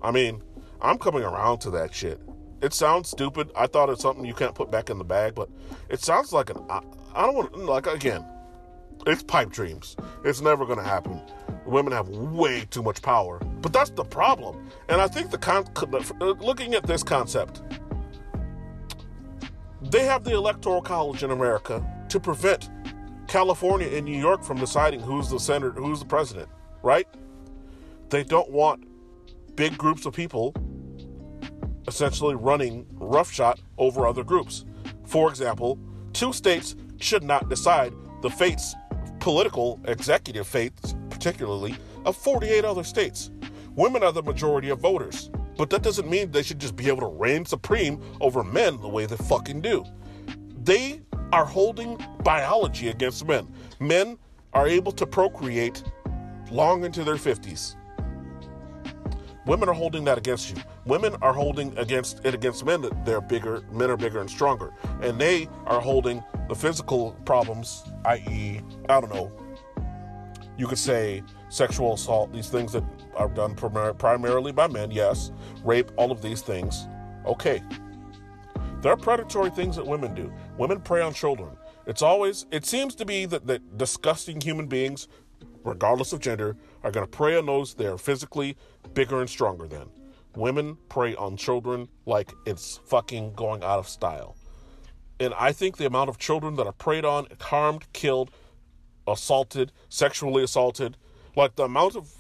I 0.02 0.12
mean, 0.12 0.42
I'm 0.82 0.98
coming 0.98 1.24
around 1.24 1.60
to 1.60 1.72
that 1.72 1.94
shit. 1.94 2.22
It 2.62 2.74
sounds 2.74 3.10
stupid. 3.10 3.52
I 3.54 3.68
thought 3.68 3.90
it's 3.90 4.02
something 4.02 4.24
you 4.24 4.34
can't 4.34 4.56
put 4.56 4.72
back 4.72 4.90
in 4.90 4.98
the 4.98 5.04
bag, 5.04 5.36
but 5.36 5.50
it 5.90 6.00
sounds 6.00 6.32
like 6.32 6.50
an. 6.50 6.64
I, 6.70 6.82
I 7.14 7.26
don't 7.26 7.36
want 7.36 7.58
like, 7.58 7.86
again, 7.86 8.26
it's 9.06 9.24
pipe 9.24 9.52
dreams. 9.52 9.98
It's 10.24 10.40
never 10.40 10.66
going 10.66 10.80
to 10.80 10.86
happen. 10.86 11.22
Women 11.66 11.92
have 11.92 12.08
way 12.08 12.66
too 12.70 12.82
much 12.82 13.02
power. 13.02 13.40
But 13.62 13.74
that's 13.74 13.90
the 13.90 14.06
problem. 14.06 14.70
And 14.88 15.02
I 15.02 15.08
think 15.08 15.32
the 15.32 15.38
con- 15.38 15.68
uh, 15.76 16.26
looking 16.40 16.76
at 16.76 16.84
this 16.84 17.04
concept, 17.04 17.62
they 19.82 20.06
have 20.06 20.24
the 20.24 20.34
Electoral 20.34 20.82
College 20.82 21.24
in 21.24 21.32
America 21.32 21.86
to 22.10 22.20
prevent 22.20 22.70
California 23.28 23.88
and 23.88 24.06
New 24.06 24.18
York 24.18 24.44
from 24.44 24.58
deciding 24.58 25.00
who's 25.00 25.30
the 25.30 25.40
senator, 25.40 25.80
who's 25.80 26.00
the 26.00 26.06
president, 26.06 26.50
right? 26.82 27.08
They 28.10 28.24
don't 28.24 28.50
want 28.50 28.86
big 29.56 29.78
groups 29.78 30.06
of 30.06 30.14
people 30.14 30.54
essentially 31.88 32.36
running 32.36 32.86
roughshod 32.94 33.62
over 33.78 34.08
other 34.08 34.24
groups. 34.24 34.66
For 35.06 35.30
example, 35.30 35.80
two 36.14 36.34
states 36.34 36.76
should 37.00 37.24
not 37.24 37.50
decide 37.50 37.94
the 38.22 38.30
fates, 38.30 38.76
political, 39.20 39.80
executive 39.86 40.48
fates, 40.48 40.96
particularly, 41.10 41.76
of 42.06 42.16
48 42.16 42.66
other 42.66 42.84
states. 42.84 43.32
Women 43.76 44.04
are 44.04 44.12
the 44.12 44.24
majority 44.24 44.70
of 44.70 44.80
voters. 44.80 45.30
But 45.58 45.70
that 45.72 45.82
doesn't 45.82 46.10
mean 46.10 46.32
they 46.32 46.44
should 46.44 46.60
just 46.60 46.76
be 46.76 46.88
able 46.88 47.02
to 47.02 47.08
reign 47.08 47.46
supreme 47.46 48.02
over 48.22 48.44
men 48.44 48.80
the 48.82 48.88
way 48.88 49.06
they 49.06 49.18
fucking 49.18 49.62
do. 49.62 49.84
They 50.64 51.02
are 51.32 51.46
holding 51.46 51.98
biology 52.24 52.90
against 52.90 53.26
men. 53.26 53.48
Men 53.80 54.18
are 54.54 54.68
able 54.68 54.92
to 54.94 55.06
procreate 55.06 55.84
long 56.52 56.84
into 56.84 57.04
their 57.04 57.16
50s. 57.16 57.76
Women 59.46 59.70
are 59.70 59.74
holding 59.74 60.04
that 60.06 60.18
against 60.18 60.56
you. 60.56 60.62
Women 60.86 61.16
are 61.22 61.34
holding 61.34 61.78
against 61.78 62.26
it 62.26 62.34
against 62.34 62.66
men 62.66 62.82
that 62.82 63.06
they're 63.06 63.22
bigger, 63.22 63.64
men 63.72 63.90
are 63.90 63.98
bigger 63.98 64.20
and 64.20 64.30
stronger. 64.30 64.74
And 65.02 65.20
they 65.20 65.48
are 65.66 65.80
holding 65.80 66.24
the 66.50 66.56
physical 66.56 67.12
problems, 67.26 67.84
i.e., 68.06 68.62
I 68.90 69.02
don't 69.02 69.14
know, 69.14 69.32
you 70.58 70.68
could 70.68 70.78
say 70.78 71.24
sexual 71.50 71.94
assault, 71.94 72.34
these 72.34 72.50
things 72.50 72.74
that 72.74 72.84
are 73.18 73.28
done 73.28 73.56
primar- 73.56 73.98
primarily 73.98 74.52
by 74.52 74.68
men, 74.68 74.92
yes, 74.92 75.32
rape, 75.64 75.92
all 75.98 76.12
of 76.12 76.22
these 76.22 76.42
things. 76.42 76.88
Okay. 77.26 77.62
There 78.82 78.92
are 78.92 78.98
predatory 78.98 79.50
things 79.50 79.76
that 79.76 79.86
women 79.86 80.14
do. 80.14 80.32
Women 80.58 80.80
prey 80.82 81.02
on 81.02 81.14
children. 81.14 81.50
It's 81.88 82.02
always, 82.02 82.46
it 82.52 82.66
seems 82.66 82.96
to 82.96 83.06
be 83.06 83.26
that, 83.26 83.48
that 83.48 83.78
disgusting 83.78 84.40
human 84.40 84.68
beings, 84.68 85.08
regardless 85.64 86.14
of 86.14 86.20
gender, 86.20 86.56
are 86.84 86.92
going 86.92 87.06
to 87.06 87.10
prey 87.10 87.38
on 87.38 87.46
those 87.46 87.74
they 87.74 87.88
are 87.88 87.98
physically 87.98 88.56
bigger 88.94 89.20
and 89.20 89.30
stronger 89.30 89.68
than. 89.68 89.90
Women 90.36 90.78
prey 90.90 91.16
on 91.16 91.38
children 91.38 91.88
like 92.06 92.34
it's 92.46 92.80
fucking 92.86 93.34
going 93.34 93.64
out 93.64 93.80
of 93.80 93.88
style. 93.90 94.36
And 95.20 95.34
I 95.34 95.52
think 95.52 95.78
the 95.78 95.88
amount 95.88 96.10
of 96.10 96.20
children 96.20 96.56
that 96.56 96.68
are 96.68 96.74
preyed 96.74 97.06
on, 97.06 97.28
harmed, 97.42 97.92
killed, 97.94 98.30
assaulted, 99.08 99.72
sexually 99.90 100.44
assaulted, 100.44 100.98
like 101.36 101.56
the 101.56 101.64
amount 101.64 101.96
of 101.96 102.17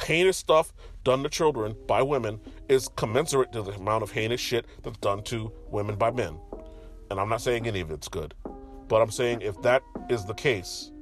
heinous 0.00 0.36
stuff 0.36 0.72
done 1.04 1.22
to 1.22 1.28
children 1.28 1.76
by 1.86 2.02
women 2.02 2.40
is 2.68 2.88
commensurate 2.96 3.52
to 3.52 3.62
the 3.62 3.72
amount 3.72 4.02
of 4.02 4.10
heinous 4.10 4.40
shit 4.40 4.66
that's 4.82 4.98
done 4.98 5.22
to 5.24 5.52
women 5.70 5.96
by 5.96 6.10
men. 6.10 6.38
And 7.10 7.18
I'm 7.18 7.28
not 7.28 7.40
saying 7.40 7.66
any 7.66 7.80
of 7.80 7.90
it's 7.90 8.08
good, 8.08 8.34
but 8.88 9.00
I'm 9.00 9.10
saying 9.10 9.40
if 9.40 9.60
that 9.62 9.82
is 10.10 10.24
the 10.24 10.34
case, 10.34 10.92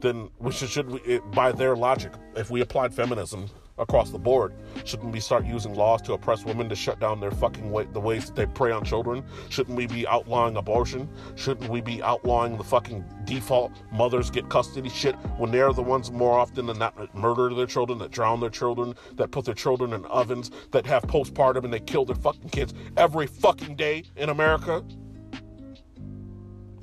then 0.00 0.28
we 0.38 0.52
should, 0.52 0.68
should 0.68 0.90
we, 0.90 1.20
by 1.32 1.52
their 1.52 1.74
logic, 1.74 2.12
if 2.36 2.50
we 2.50 2.60
applied 2.60 2.94
feminism 2.94 3.48
across 3.78 4.10
the 4.10 4.18
board. 4.18 4.54
Shouldn't 4.84 5.12
we 5.12 5.20
start 5.20 5.44
using 5.44 5.74
laws 5.74 6.02
to 6.02 6.14
oppress 6.14 6.44
women 6.44 6.68
to 6.68 6.76
shut 6.76 6.98
down 6.98 7.20
their 7.20 7.30
fucking 7.30 7.70
way, 7.70 7.86
the 7.92 8.00
ways 8.00 8.26
that 8.26 8.36
they 8.36 8.46
prey 8.46 8.72
on 8.72 8.84
children? 8.84 9.24
Shouldn't 9.48 9.76
we 9.76 9.86
be 9.86 10.06
outlawing 10.06 10.56
abortion? 10.56 11.08
Shouldn't 11.34 11.70
we 11.70 11.80
be 11.80 12.02
outlawing 12.02 12.56
the 12.56 12.64
fucking 12.64 13.04
default 13.24 13.72
mothers 13.92 14.30
get 14.30 14.48
custody 14.48 14.88
shit 14.88 15.14
when 15.38 15.50
they're 15.50 15.72
the 15.72 15.82
ones 15.82 16.10
more 16.10 16.38
often 16.38 16.66
than 16.66 16.78
not 16.78 16.96
that 16.96 17.14
murder 17.14 17.54
their 17.54 17.66
children, 17.66 17.98
that 17.98 18.10
drown 18.10 18.40
their 18.40 18.50
children, 18.50 18.94
that 19.14 19.30
put 19.30 19.44
their 19.44 19.54
children 19.54 19.92
in 19.92 20.04
ovens, 20.06 20.50
that 20.72 20.86
have 20.86 21.02
postpartum 21.04 21.64
and 21.64 21.72
they 21.72 21.80
kill 21.80 22.04
their 22.04 22.16
fucking 22.16 22.48
kids 22.50 22.72
every 22.96 23.26
fucking 23.26 23.76
day 23.76 24.04
in 24.16 24.30
America? 24.30 24.82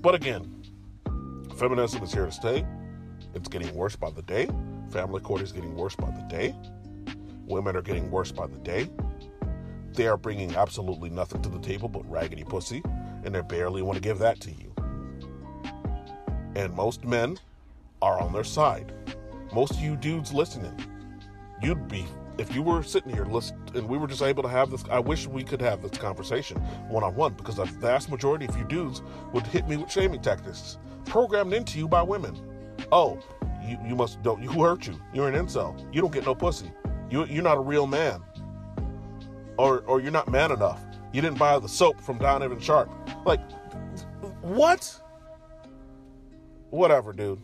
But 0.01 0.15
again, 0.15 0.63
feminism 1.55 2.03
is 2.03 2.13
here 2.13 2.25
to 2.25 2.31
stay. 2.31 2.65
It's 3.33 3.47
getting 3.47 3.73
worse 3.73 3.95
by 3.95 4.11
the 4.11 4.21
day. 4.21 4.49
Family 4.91 5.21
court 5.21 5.41
is 5.41 5.51
getting 5.51 5.75
worse 5.75 5.95
by 5.95 6.11
the 6.11 6.21
day. 6.29 6.53
Women 7.45 7.75
are 7.75 7.81
getting 7.81 8.09
worse 8.09 8.31
by 8.31 8.47
the 8.47 8.57
day. 8.57 8.89
They 9.93 10.07
are 10.07 10.17
bringing 10.17 10.55
absolutely 10.55 11.09
nothing 11.09 11.41
to 11.41 11.49
the 11.49 11.59
table 11.59 11.89
but 11.89 12.09
raggedy 12.09 12.43
pussy, 12.43 12.81
and 13.23 13.35
they 13.35 13.41
barely 13.41 13.81
want 13.81 13.95
to 13.95 14.01
give 14.01 14.19
that 14.19 14.39
to 14.41 14.51
you. 14.51 14.73
And 16.55 16.73
most 16.73 17.03
men 17.03 17.37
are 18.01 18.19
on 18.19 18.33
their 18.33 18.43
side. 18.43 18.93
Most 19.53 19.73
of 19.73 19.79
you 19.79 19.95
dudes 19.95 20.33
listening, 20.33 20.77
you'd 21.61 21.87
be 21.87 22.05
if 22.37 22.55
you 22.55 22.63
were 22.63 22.81
sitting 22.81 23.13
here 23.13 23.25
listen, 23.25 23.57
and 23.75 23.87
we 23.87 23.97
were 23.97 24.07
just 24.07 24.21
able 24.21 24.43
to 24.43 24.49
have 24.49 24.71
this. 24.71 24.83
I 24.89 24.99
wish 24.99 25.27
we 25.27 25.43
could 25.43 25.61
have 25.61 25.81
this 25.81 25.91
conversation 25.91 26.57
one 26.89 27.03
on 27.03 27.15
one 27.15 27.33
because 27.33 27.57
the 27.57 27.65
vast 27.65 28.09
majority 28.09 28.45
of 28.45 28.57
you 28.57 28.63
dudes 28.65 29.01
would 29.33 29.45
hit 29.47 29.67
me 29.67 29.77
with 29.77 29.91
shaming 29.91 30.21
tactics 30.21 30.77
programmed 31.05 31.53
into 31.53 31.77
you 31.77 31.87
by 31.87 32.01
women. 32.01 32.35
Oh, 32.91 33.19
you, 33.63 33.77
you 33.85 33.95
must 33.95 34.21
don't 34.23 34.41
who 34.43 34.63
hurt 34.63 34.87
you? 34.87 34.99
You're 35.13 35.29
an 35.29 35.35
incel. 35.35 35.79
You 35.93 36.01
don't 36.01 36.13
get 36.13 36.25
no 36.25 36.33
pussy. 36.33 36.71
You, 37.13 37.25
you're 37.25 37.43
not 37.43 37.57
a 37.57 37.61
real 37.61 37.85
man. 37.85 38.23
Or, 39.59 39.81
or 39.81 40.01
you're 40.01 40.11
not 40.11 40.31
man 40.31 40.51
enough. 40.51 40.83
You 41.11 41.21
didn't 41.21 41.37
buy 41.37 41.59
the 41.59 41.69
soap 41.69 42.01
from 42.01 42.17
Don 42.17 42.41
Evan 42.41 42.59
Sharp. 42.59 42.89
Like, 43.23 43.39
what? 44.41 44.99
Whatever, 46.71 47.13
dude. 47.13 47.39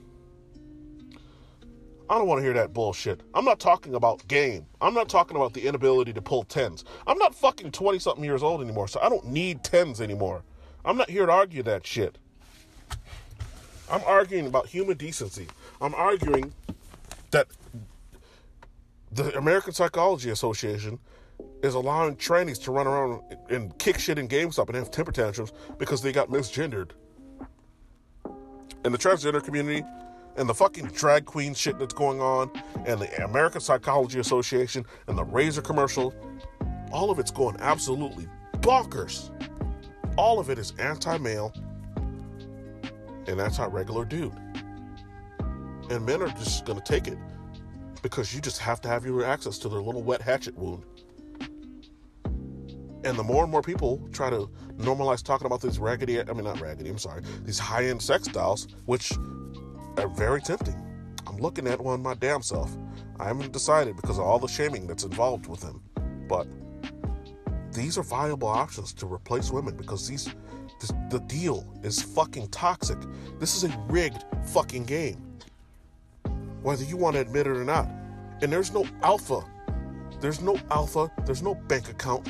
I 2.09 2.17
don't 2.17 2.25
want 2.25 2.39
to 2.39 2.43
hear 2.43 2.53
that 2.53 2.73
bullshit. 2.73 3.21
I'm 3.35 3.45
not 3.45 3.59
talking 3.59 3.93
about 3.93 4.27
game. 4.27 4.65
I'm 4.81 4.95
not 4.95 5.07
talking 5.07 5.37
about 5.37 5.53
the 5.53 5.67
inability 5.67 6.13
to 6.13 6.21
pull 6.23 6.45
tens. 6.45 6.83
I'm 7.05 7.19
not 7.19 7.35
fucking 7.35 7.71
20 7.71 7.99
something 7.99 8.23
years 8.23 8.41
old 8.41 8.63
anymore, 8.63 8.87
so 8.87 8.99
I 9.03 9.07
don't 9.07 9.27
need 9.27 9.63
tens 9.63 10.01
anymore. 10.01 10.41
I'm 10.83 10.97
not 10.97 11.11
here 11.11 11.27
to 11.27 11.31
argue 11.31 11.61
that 11.61 11.85
shit. 11.85 12.17
I'm 13.91 14.01
arguing 14.07 14.47
about 14.47 14.65
human 14.65 14.97
decency. 14.97 15.45
I'm 15.79 15.93
arguing 15.93 16.55
that 17.29 17.45
the 19.11 19.35
American 19.37 19.73
Psychology 19.73 20.29
Association 20.29 20.99
is 21.63 21.73
allowing 21.73 22.15
trannies 22.15 22.61
to 22.63 22.71
run 22.71 22.87
around 22.87 23.21
and 23.49 23.77
kick 23.79 23.99
shit 23.99 24.17
in 24.17 24.27
GameStop 24.27 24.67
and 24.67 24.75
have 24.75 24.91
temper 24.91 25.11
tantrums 25.11 25.51
because 25.77 26.01
they 26.01 26.11
got 26.11 26.29
misgendered. 26.29 26.91
And 28.83 28.93
the 28.93 28.97
transgender 28.97 29.43
community 29.43 29.83
and 30.37 30.47
the 30.47 30.53
fucking 30.53 30.87
drag 30.87 31.25
queen 31.25 31.53
shit 31.53 31.77
that's 31.79 31.93
going 31.93 32.21
on 32.21 32.51
and 32.85 33.01
the 33.01 33.23
American 33.23 33.61
Psychology 33.61 34.19
Association 34.19 34.85
and 35.07 35.17
the 35.17 35.23
Razor 35.23 35.61
commercial, 35.61 36.13
all 36.91 37.09
of 37.11 37.19
it's 37.19 37.31
going 37.31 37.57
absolutely 37.59 38.27
bonkers. 38.57 39.31
All 40.17 40.39
of 40.39 40.49
it 40.49 40.59
is 40.59 40.73
anti 40.79 41.17
male 41.17 41.53
and 43.27 43.41
anti 43.41 43.65
regular 43.65 44.05
dude. 44.05 44.33
And 45.89 46.05
men 46.05 46.21
are 46.21 46.29
just 46.29 46.65
gonna 46.65 46.81
take 46.81 47.07
it 47.07 47.17
because 48.01 48.33
you 48.33 48.41
just 48.41 48.59
have 48.59 48.81
to 48.81 48.87
have 48.87 49.05
your 49.05 49.23
access 49.23 49.57
to 49.59 49.69
their 49.69 49.81
little 49.81 50.03
wet 50.03 50.21
hatchet 50.21 50.57
wound. 50.57 50.83
And 53.05 53.17
the 53.17 53.23
more 53.23 53.43
and 53.43 53.51
more 53.51 53.61
people 53.61 54.07
try 54.11 54.29
to 54.29 54.49
normalize 54.77 55.23
talking 55.23 55.45
about 55.45 55.61
these 55.61 55.79
raggedy, 55.79 56.19
I 56.19 56.33
mean, 56.33 56.43
not 56.43 56.59
raggedy, 56.59 56.89
I'm 56.89 56.97
sorry, 56.97 57.23
these 57.43 57.59
high 57.59 57.85
end 57.85 58.01
sex 58.01 58.27
dolls, 58.27 58.67
which 58.85 59.13
are 59.97 60.09
very 60.09 60.41
tempting. 60.41 60.75
I'm 61.25 61.37
looking 61.37 61.67
at 61.67 61.79
one 61.79 62.01
my 62.01 62.13
damn 62.15 62.41
self. 62.41 62.75
I 63.19 63.25
haven't 63.25 63.51
decided 63.51 63.95
because 63.95 64.17
of 64.17 64.25
all 64.25 64.39
the 64.39 64.47
shaming 64.47 64.87
that's 64.87 65.03
involved 65.03 65.47
with 65.47 65.61
them. 65.61 65.81
But 66.27 66.47
these 67.71 67.97
are 67.97 68.03
viable 68.03 68.47
options 68.47 68.93
to 68.95 69.05
replace 69.05 69.51
women 69.51 69.75
because 69.75 70.07
these 70.07 70.33
this, 70.79 70.91
the 71.09 71.19
deal 71.27 71.65
is 71.83 72.01
fucking 72.01 72.49
toxic. 72.49 72.97
This 73.37 73.55
is 73.55 73.65
a 73.65 73.85
rigged 73.89 74.23
fucking 74.45 74.85
game 74.85 75.28
whether 76.61 76.83
you 76.83 76.97
want 76.97 77.15
to 77.15 77.21
admit 77.21 77.47
it 77.47 77.55
or 77.55 77.63
not. 77.63 77.87
And 78.41 78.51
there's 78.51 78.71
no 78.71 78.85
alpha. 79.03 79.41
There's 80.19 80.41
no 80.41 80.57
alpha. 80.71 81.11
There's 81.25 81.41
no 81.41 81.55
bank 81.55 81.89
account 81.89 82.27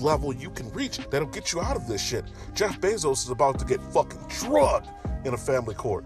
level 0.00 0.32
you 0.32 0.50
can 0.50 0.70
reach 0.72 0.98
that'll 1.10 1.28
get 1.28 1.52
you 1.52 1.60
out 1.60 1.76
of 1.76 1.86
this 1.86 2.02
shit. 2.02 2.24
Jeff 2.54 2.80
Bezos 2.80 3.24
is 3.24 3.30
about 3.30 3.58
to 3.58 3.64
get 3.64 3.82
fucking 3.92 4.20
drugged 4.28 4.88
in 5.24 5.34
a 5.34 5.38
family 5.38 5.74
court. 5.74 6.04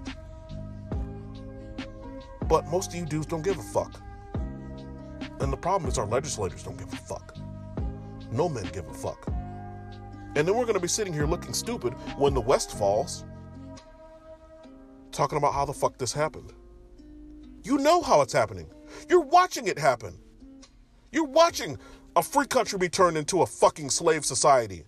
But 2.49 2.67
most 2.67 2.91
of 2.91 2.97
you 2.97 3.07
dudes 3.07 3.27
don't 3.27 3.43
give 3.43 3.59
a 3.59 3.63
fuck. 3.63 4.01
And 5.41 5.53
the 5.53 5.57
problem 5.57 5.91
is 5.91 5.99
our 5.99 6.07
legislators 6.07 6.63
don't 6.63 6.77
give 6.77 6.93
a 6.93 6.97
fuck. 6.97 7.37
No 8.31 8.49
men 8.49 8.69
give 8.73 8.89
a 8.89 8.95
fuck. 8.95 9.27
And 10.37 10.49
then 10.49 10.57
we're 10.57 10.65
going 10.65 10.75
to 10.75 10.81
be 10.81 10.89
sitting 10.89 11.13
here 11.13 11.27
looking 11.27 11.53
stupid 11.53 11.93
when 12.19 12.35
the 12.35 12.41
West 12.41 12.77
falls, 12.77 13.25
talking 15.13 15.39
about 15.39 15.55
how 15.55 15.65
the 15.65 15.73
fuck 15.73 15.97
this 15.97 16.13
happened. 16.13 16.53
You 17.65 17.79
know 17.79 18.03
how 18.03 18.21
it's 18.21 18.33
happening. 18.33 18.71
You're 19.09 19.21
watching 19.21 19.67
it 19.67 19.79
happen. 19.79 20.19
You're 21.11 21.25
watching 21.25 21.79
a 22.15 22.23
free 22.23 22.47
country 22.47 22.79
be 22.79 22.91
turned 22.91 23.17
into 23.17 23.41
a 23.43 23.47
fucking 23.47 23.91
slave 23.91 24.25
society. 24.25 24.85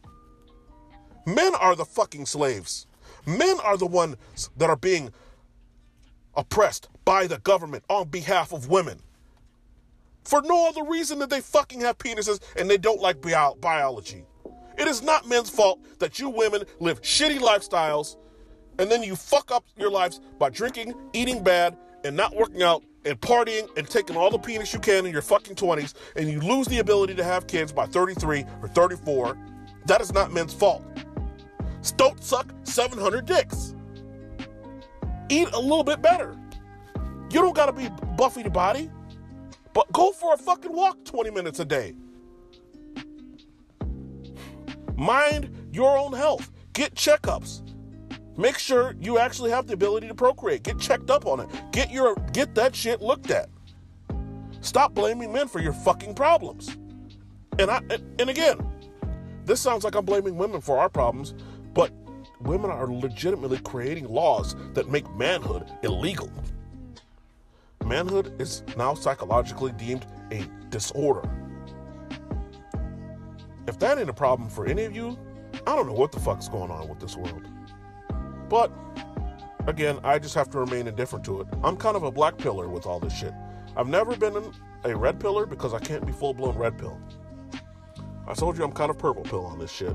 Men 1.27 1.55
are 1.55 1.75
the 1.75 1.87
fucking 1.87 2.27
slaves. 2.27 2.87
Men 3.27 3.57
are 3.65 3.79
the 3.79 3.87
ones 3.87 4.17
that 4.59 4.69
are 4.69 4.77
being 4.77 5.11
oppressed 6.37 6.89
by 7.05 7.27
the 7.27 7.39
government 7.39 7.83
on 7.89 8.09
behalf 8.09 8.53
of 8.53 8.69
women. 8.69 9.01
For 10.25 10.43
no 10.43 10.69
other 10.69 10.85
reason 10.85 11.19
than 11.19 11.29
they 11.29 11.41
fucking 11.41 11.81
have 11.81 11.99
penises 11.99 12.41
and 12.57 12.69
they 12.69 12.77
don't 12.77 13.01
like 13.01 13.23
bio- 13.23 13.57
biology. 13.61 14.25
It 14.77 14.87
is 14.87 15.03
not 15.03 15.27
men's 15.27 15.49
fault 15.49 15.81
that 15.99 16.19
you 16.19 16.29
women 16.29 16.65
live 16.79 17.01
shitty 17.01 17.39
lifestyles 17.39 18.17
and 18.79 18.91
then 18.91 19.03
you 19.03 19.17
fuck 19.17 19.51
up 19.51 19.65
your 19.79 19.91
lives 19.91 20.21
by 20.39 20.51
drinking, 20.51 20.95
eating 21.15 21.43
bad, 21.43 21.77
and 22.07 22.17
not 22.17 22.35
working 22.35 22.63
out 22.63 22.85
and 23.05 23.21
partying 23.21 23.69
and 23.77 23.89
taking 23.89 24.17
all 24.17 24.31
the 24.31 24.39
penis 24.39 24.73
you 24.73 24.79
can 24.81 25.05
in 25.07 25.13
your 25.13 25.23
fucking 25.23 25.57
20s 25.57 25.95
and 26.15 26.31
you 26.31 26.41
lose 26.41 26.67
the 26.69 26.79
ability 26.79 27.15
to 27.15 27.25
have 27.25 27.47
kids 27.47 27.73
by 27.73 27.87
33 27.87 28.45
or 28.63 28.69
34, 28.69 29.37
that 29.87 30.01
is 30.01 30.13
not 30.13 30.33
men's 30.33 30.55
fault. 30.55 30.85
Don't 31.97 32.23
suck 32.23 32.53
700 32.65 33.27
dicks. 33.27 33.75
Eat 35.29 35.49
a 35.53 35.59
little 35.59 35.85
bit 35.85 36.03
better. 36.03 36.37
You 37.31 37.41
don't 37.41 37.55
gotta 37.55 37.73
be 37.73 37.85
Buffie 38.17 38.43
the 38.43 38.51
body. 38.51 38.91
But 39.73 39.93
go 39.93 40.11
for 40.13 40.33
a 40.33 40.37
fucking 40.39 40.73
walk 40.73 41.05
20 41.05 41.31
minutes 41.31 41.61
a 41.61 41.65
day. 41.65 41.95
Mind 44.97 45.69
your 45.71 45.99
own 45.99 46.13
health. 46.13 46.51
Get 46.73 46.95
checkups. 46.95 47.63
Make 48.37 48.59
sure 48.59 48.95
you 49.01 49.19
actually 49.19 49.51
have 49.51 49.67
the 49.67 49.75
ability 49.75 50.09
to 50.09 50.15
procreate. 50.15 50.63
Get 50.63 50.79
checked 50.79 51.11
up 51.11 51.27
on 51.27 51.41
it. 51.41 51.49
Get 51.73 51.91
your 51.91 52.15
get 52.33 52.55
that 52.55 52.75
shit 52.75 53.01
looked 53.01 53.31
at. 53.31 53.49
Stop 54.61 54.95
blaming 54.95 55.33
men 55.33 55.49
for 55.49 55.61
your 55.61 55.73
fucking 55.73 56.15
problems. 56.15 56.77
And 57.59 57.71
I 57.71 57.81
and 58.19 58.29
again, 58.29 58.59
this 59.45 59.61
sounds 59.61 59.85
like 59.85 59.95
I'm 59.95 60.05
blaming 60.05 60.37
women 60.37 60.61
for 60.61 60.79
our 60.79 60.89
problems, 60.89 61.35
but 61.73 61.93
women 62.41 62.71
are 62.71 62.87
legitimately 62.87 63.59
creating 63.59 64.09
laws 64.09 64.55
that 64.75 64.91
make 64.91 65.11
manhood 65.15 65.71
illegal. 65.83 66.31
Manhood 67.85 68.39
is 68.41 68.63
now 68.77 68.95
psychologically 68.95 69.73
deemed 69.73 70.05
a 70.33 70.45
disorder. 70.69 71.31
If 73.67 73.79
that 73.79 73.99
ain't 73.99 74.11
a 74.11 74.15
problem 74.15 74.51
for 74.51 74.67
any 74.67 74.85
of 74.85 74.95
you, 74.95 75.17
I 75.67 75.75
don't 75.75 75.87
know 75.87 75.93
what 75.93 76.13
the 76.13 76.21
fuck's 76.21 76.49
going 76.49 76.71
on 76.71 76.89
with 76.89 77.01
this 77.01 77.17
world. 77.17 77.49
But 78.49 78.73
again, 79.67 79.99
I 80.05 80.19
just 80.19 80.35
have 80.35 80.51
to 80.51 80.59
remain 80.59 80.87
indifferent 80.87 81.25
to 81.27 81.41
it. 81.41 81.49
I'm 81.63 81.77
kind 81.77 81.97
of 81.97 82.03
a 82.03 82.11
black 82.11 82.39
pillar 82.39 82.69
with 82.69 82.87
all 82.87 83.01
this 83.01 83.13
shit. 83.13 83.35
I've 83.77 83.89
never 83.89 84.17
been 84.17 84.53
a 84.85 84.97
red 84.97 85.21
pillar 85.21 85.47
because 85.47 85.75
I 85.75 85.79
can't 85.79 86.07
be 86.07 86.13
full 86.13 86.35
blown 86.35 86.57
red 86.57 86.79
pill. 86.79 87.01
I 88.27 88.35
told 88.35 88.57
you 88.57 88.65
I'm 88.65 88.73
kind 88.73 88.91
of 88.91 88.99
purple 88.99 89.23
pill 89.23 89.47
on 89.47 89.59
this 89.59 89.71
shit. 89.71 89.95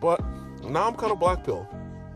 But 0.00 0.20
now 0.62 0.86
I'm 0.86 0.94
kind 0.94 1.12
of 1.12 1.18
black 1.18 1.44
pill. 1.44 1.68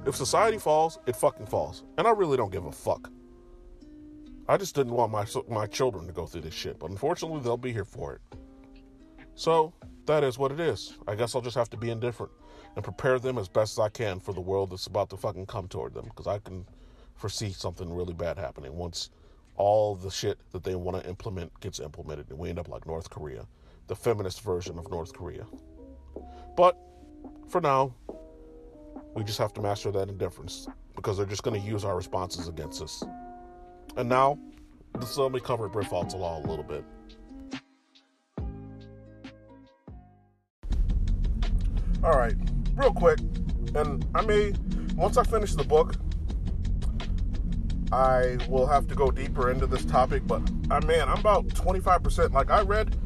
If 0.07 0.17
society 0.17 0.59
falls, 0.59 0.99
it 1.07 1.17
fucking 1.17 1.47
falls. 1.47 1.85
And 1.99 2.07
I 2.07 2.11
really 2.11 2.37
don't 2.37 2.53
give 2.53 2.65
a 2.65 2.73
fuck. 2.73 3.11
I 4.49 4.57
just 4.57 4.75
didn't 4.75 4.95
want 4.95 5.13
my 5.13 5.27
my 5.49 5.67
children 5.67 6.07
to 6.07 6.13
go 6.13 6.25
through 6.25 6.41
this 6.43 6.55
shit, 6.55 6.79
but 6.79 6.91
unfortunately 6.91 7.41
they'll 7.41 7.59
be 7.59 7.73
here 7.73 7.85
for 7.85 8.15
it. 8.15 8.21
So, 9.35 9.75
that 10.09 10.25
is 10.25 10.39
what 10.39 10.51
it 10.51 10.59
is. 10.59 10.95
I 11.07 11.15
guess 11.15 11.35
I'll 11.35 11.43
just 11.43 11.57
have 11.57 11.71
to 11.71 11.77
be 11.77 11.91
indifferent 11.91 12.33
and 12.75 12.83
prepare 12.83 13.19
them 13.19 13.39
as 13.39 13.49
best 13.49 13.75
as 13.75 13.79
I 13.79 13.89
can 13.89 14.19
for 14.19 14.33
the 14.33 14.41
world 14.41 14.71
that's 14.71 14.87
about 14.87 15.11
to 15.11 15.17
fucking 15.17 15.47
come 15.47 15.69
toward 15.69 15.95
them 15.95 16.07
because 16.07 16.27
I 16.27 16.39
can 16.39 16.67
foresee 17.15 17.53
something 17.53 17.93
really 17.93 18.15
bad 18.15 18.39
happening 18.39 18.75
once 18.75 19.11
all 19.57 19.95
the 19.95 20.11
shit 20.11 20.39
that 20.53 20.65
they 20.65 20.75
want 20.75 21.03
to 21.03 21.09
implement 21.09 21.59
gets 21.61 21.81
implemented 21.81 22.31
and 22.31 22.39
we 22.39 22.49
end 22.49 22.59
up 22.59 22.69
like 22.69 22.87
North 22.87 23.11
Korea, 23.11 23.47
the 23.87 23.95
feminist 23.95 24.41
version 24.43 24.79
of 24.79 24.91
North 24.91 25.13
Korea. 25.13 25.45
But 26.57 26.77
for 27.49 27.61
now, 27.61 27.95
we 29.15 29.25
just 29.25 29.39
have 29.39 29.53
to 29.55 29.61
master 29.61 29.91
that 29.93 30.09
indifference 30.09 30.69
because 30.97 31.17
they're 31.17 31.27
just 31.27 31.43
going 31.43 31.61
to 31.61 31.67
use 31.67 31.85
our 31.85 31.97
responses 31.97 32.49
against 32.49 32.81
us. 32.83 33.05
And 33.97 34.09
now, 34.09 34.39
let's 34.95 35.17
let 35.19 35.33
me 35.33 35.41
cover 35.41 35.69
Briffault's 35.69 36.15
Law 36.15 36.39
a 36.39 36.45
little 36.47 36.65
bit. 36.65 36.85
All 42.05 42.17
right, 42.17 42.35
real 42.77 42.93
quick, 42.93 43.19
and 43.75 44.07
I 44.15 44.25
may, 44.25 44.53
once 44.95 45.17
I 45.17 45.25
finish 45.25 45.55
the 45.55 45.65
book, 45.65 45.97
I 47.91 48.39
will 48.49 48.69
have 48.69 48.87
to 48.87 48.95
go 48.95 49.11
deeper 49.11 49.51
into 49.51 49.67
this 49.67 49.85
topic, 49.85 50.25
but 50.25 50.43
uh, 50.71 50.81
man, 50.83 51.09
I'm 51.09 51.19
about 51.19 51.49
25%. 51.49 52.33
Like, 52.33 52.51
I 52.51 52.63
read, 52.63 52.97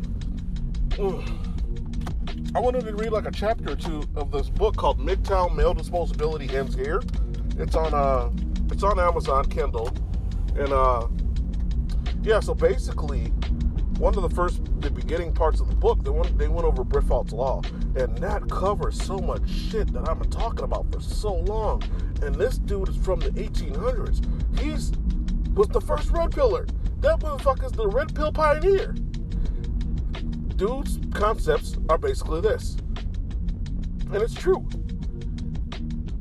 I 2.54 2.60
wanted 2.60 2.84
to 2.84 2.94
read 2.94 3.12
like 3.12 3.26
a 3.26 3.30
chapter 3.30 3.72
or 3.72 3.76
two 3.76 4.02
of 4.14 4.30
this 4.30 4.50
book 4.50 4.76
called 4.76 4.98
Midtown 4.98 5.56
Male 5.56 5.74
Disposability 5.74 6.52
Ends 6.52 6.74
Here. 6.74 7.00
It's 7.58 7.74
on, 7.74 7.94
uh, 7.94 8.30
it's 8.70 8.82
on 8.82 9.00
Amazon 9.00 9.46
Kindle. 9.46 9.90
And, 10.54 10.70
uh, 10.70 11.08
yeah, 12.22 12.40
so 12.40 12.54
basically, 12.54 13.32
one 14.02 14.16
of 14.16 14.22
the 14.28 14.34
first, 14.34 14.60
the 14.80 14.90
beginning 14.90 15.32
parts 15.32 15.60
of 15.60 15.68
the 15.68 15.76
book, 15.76 16.02
they 16.02 16.10
went, 16.10 16.36
they 16.36 16.48
went 16.48 16.66
over 16.66 16.82
Briffault's 16.82 17.32
Law. 17.32 17.62
And 17.94 18.18
that 18.18 18.50
covers 18.50 19.00
so 19.00 19.16
much 19.16 19.48
shit 19.48 19.92
that 19.92 20.08
I've 20.08 20.18
been 20.18 20.28
talking 20.28 20.64
about 20.64 20.92
for 20.92 21.00
so 21.00 21.34
long. 21.34 21.84
And 22.20 22.34
this 22.34 22.58
dude 22.58 22.88
is 22.88 22.96
from 22.96 23.20
the 23.20 23.30
1800s. 23.30 24.58
He's 24.58 24.90
was 25.54 25.68
the 25.68 25.80
first 25.80 26.10
red 26.10 26.32
pillar. 26.32 26.66
That 27.00 27.20
motherfucker's 27.20 27.70
the 27.70 27.86
red 27.86 28.12
pill 28.12 28.32
pioneer. 28.32 28.92
Dude's 30.56 30.98
concepts 31.14 31.76
are 31.88 31.98
basically 31.98 32.40
this. 32.40 32.76
And 34.06 34.16
it's 34.16 34.34
true. 34.34 34.66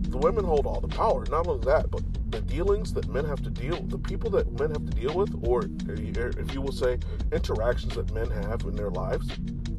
The 0.01 0.19
women 0.19 0.45
hold 0.45 0.67
all 0.67 0.81
the 0.81 0.87
power. 0.87 1.25
Not 1.31 1.47
only 1.47 1.65
that, 1.65 1.89
but 1.89 2.03
the 2.31 2.41
dealings 2.41 2.93
that 2.93 3.07
men 3.09 3.25
have 3.25 3.41
to 3.43 3.49
deal 3.49 3.81
the 3.83 3.97
people 3.97 4.29
that 4.29 4.51
men 4.59 4.71
have 4.71 4.85
to 4.85 4.91
deal 4.91 5.13
with 5.13 5.33
or 5.43 5.63
if 5.87 6.53
you 6.53 6.61
will 6.61 6.71
say 6.71 6.97
interactions 7.31 7.95
that 7.95 8.11
men 8.13 8.29
have 8.29 8.61
in 8.61 8.75
their 8.75 8.89
lives 8.89 9.29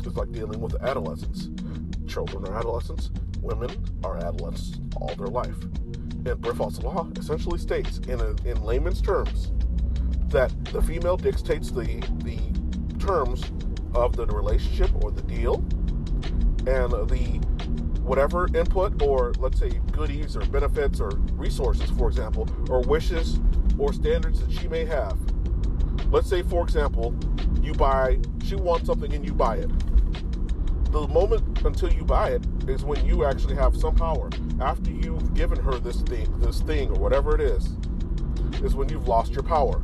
is 0.05 0.17
like 0.17 0.31
dealing 0.33 0.61
with 0.61 0.75
adolescents. 0.83 1.49
Children 2.07 2.47
are 2.47 2.59
adolescents 2.59 3.11
women 3.43 3.71
are 4.05 4.17
adolescents 4.19 4.81
all 4.97 5.15
their 5.17 5.27
life. 5.27 5.61
And 6.25 6.41
Briffault's 6.41 6.81
law 6.83 7.09
essentially 7.17 7.59
states 7.59 7.99
in, 8.07 8.21
a, 8.21 8.31
in 8.49 8.63
layman's 8.63 9.03
terms 9.03 9.53
that 10.29 10.53
the 10.67 10.81
female 10.81 11.17
dictates 11.17 11.71
the 11.71 12.03
the 12.25 12.39
terms 12.99 13.45
of 13.95 14.17
the 14.17 14.27
relationship 14.27 14.91
or 15.05 15.11
the 15.11 15.23
deal 15.23 15.57
and 16.67 16.93
the 16.93 17.41
whatever 18.13 18.47
input 18.55 19.01
or 19.01 19.33
let's 19.39 19.59
say 19.59 19.71
goodies 19.91 20.37
or 20.37 20.45
benefits 20.45 21.01
or 21.01 21.13
resources, 21.33 21.89
for 21.93 22.09
example, 22.09 22.47
or 22.69 22.83
wishes 22.83 23.41
or 23.79 23.91
standards 23.91 24.39
that 24.39 24.53
she 24.53 24.69
may 24.69 24.85
have. 24.85 25.17
Let's 26.13 26.29
say, 26.29 26.43
for 26.43 26.63
example, 26.63 27.15
you 27.63 27.73
buy, 27.73 28.19
she 28.45 28.55
wants 28.55 28.85
something 28.85 29.15
and 29.15 29.25
you 29.25 29.33
buy 29.33 29.57
it. 29.57 29.71
The 30.93 31.09
moment 31.09 31.65
until 31.65 31.91
you 31.91 32.05
buy 32.05 32.33
it 32.33 32.45
is 32.69 32.85
when 32.85 33.03
you 33.07 33.25
actually 33.25 33.55
have 33.55 33.75
some 33.75 33.95
power. 33.95 34.29
After 34.61 34.91
you've 34.91 35.33
given 35.33 35.59
her 35.61 35.79
this 35.79 36.03
thing, 36.03 36.39
this 36.39 36.61
thing 36.61 36.91
or 36.91 37.01
whatever 37.01 37.35
it 37.35 37.41
is, 37.41 37.79
is 38.63 38.75
when 38.75 38.91
you've 38.91 39.09
lost 39.09 39.33
your 39.33 39.43
power. 39.43 39.83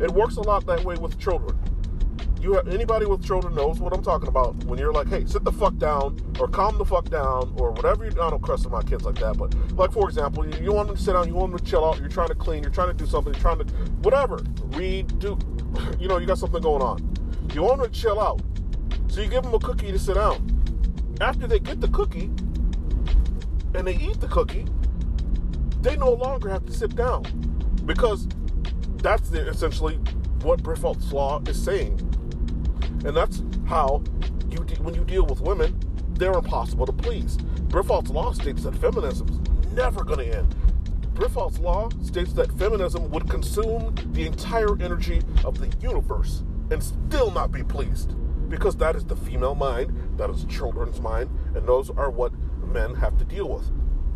It 0.00 0.10
works 0.10 0.36
a 0.36 0.40
lot 0.40 0.64
that 0.64 0.82
way 0.82 0.94
with 0.94 1.18
children 1.18 1.59
you 2.40 2.58
anybody 2.60 3.04
with 3.04 3.24
children 3.24 3.54
knows 3.54 3.80
what 3.80 3.92
I'm 3.92 4.02
talking 4.02 4.28
about 4.28 4.56
when 4.64 4.78
you're 4.78 4.92
like, 4.92 5.08
hey, 5.08 5.24
sit 5.26 5.44
the 5.44 5.52
fuck 5.52 5.76
down 5.76 6.18
or 6.38 6.48
calm 6.48 6.78
the 6.78 6.84
fuck 6.84 7.10
down 7.10 7.52
or 7.56 7.70
whatever. 7.72 8.04
You, 8.04 8.10
I 8.12 8.30
don't 8.30 8.42
cuss 8.42 8.64
at 8.64 8.72
my 8.72 8.82
kids 8.82 9.04
like 9.04 9.16
that, 9.16 9.36
but 9.36 9.54
like 9.72 9.92
for 9.92 10.08
example, 10.08 10.46
you, 10.46 10.64
you 10.64 10.72
want 10.72 10.88
them 10.88 10.96
to 10.96 11.02
sit 11.02 11.12
down, 11.12 11.28
you 11.28 11.34
want 11.34 11.52
them 11.52 11.58
to 11.58 11.64
chill 11.64 11.84
out, 11.84 11.98
you're 11.98 12.08
trying 12.08 12.28
to 12.28 12.34
clean, 12.34 12.62
you're 12.62 12.72
trying 12.72 12.88
to 12.88 12.94
do 12.94 13.06
something, 13.06 13.32
you're 13.34 13.42
trying 13.42 13.58
to 13.58 13.64
whatever, 14.02 14.42
read, 14.68 15.18
do, 15.18 15.38
you 15.98 16.08
know, 16.08 16.18
you 16.18 16.26
got 16.26 16.38
something 16.38 16.62
going 16.62 16.82
on. 16.82 16.98
You 17.52 17.62
want 17.62 17.82
them 17.82 17.90
to 17.90 18.00
chill 18.00 18.20
out, 18.20 18.40
so 19.08 19.20
you 19.20 19.28
give 19.28 19.42
them 19.42 19.52
a 19.52 19.58
cookie 19.58 19.92
to 19.92 19.98
sit 19.98 20.14
down. 20.14 20.56
After 21.20 21.46
they 21.46 21.58
get 21.58 21.80
the 21.80 21.88
cookie 21.88 22.30
and 23.74 23.86
they 23.86 23.96
eat 23.96 24.20
the 24.20 24.28
cookie, 24.28 24.66
they 25.82 25.96
no 25.96 26.12
longer 26.12 26.48
have 26.48 26.64
to 26.66 26.72
sit 26.72 26.94
down 26.96 27.24
because 27.84 28.26
that's 28.96 29.28
the, 29.30 29.46
essentially 29.48 29.98
what 30.42 30.62
Briffault's 30.62 31.12
law 31.12 31.42
is 31.46 31.62
saying 31.62 32.09
and 33.04 33.16
that's 33.16 33.42
how 33.66 34.02
you 34.50 34.64
de- 34.64 34.82
when 34.82 34.94
you 34.94 35.04
deal 35.04 35.24
with 35.24 35.40
women, 35.40 35.78
they're 36.14 36.32
impossible 36.32 36.86
to 36.86 36.92
please. 36.92 37.36
Briffault's 37.68 38.10
law 38.10 38.32
states 38.32 38.62
that 38.64 38.74
feminism 38.76 39.28
is 39.28 39.72
never 39.72 40.04
going 40.04 40.18
to 40.18 40.38
end. 40.38 40.54
Briffault's 41.14 41.58
law 41.58 41.88
states 42.02 42.32
that 42.34 42.50
feminism 42.58 43.10
would 43.10 43.28
consume 43.28 43.94
the 44.12 44.26
entire 44.26 44.80
energy 44.80 45.22
of 45.44 45.58
the 45.58 45.68
universe 45.80 46.42
and 46.70 46.82
still 46.82 47.30
not 47.30 47.52
be 47.52 47.62
pleased. 47.62 48.14
Because 48.48 48.76
that 48.76 48.96
is 48.96 49.04
the 49.04 49.16
female 49.16 49.54
mind, 49.54 50.18
that 50.18 50.28
is 50.30 50.44
children's 50.46 51.00
mind, 51.00 51.30
and 51.54 51.66
those 51.66 51.90
are 51.90 52.10
what 52.10 52.32
men 52.66 52.94
have 52.94 53.16
to 53.18 53.24
deal 53.24 53.48
with. 53.48 53.70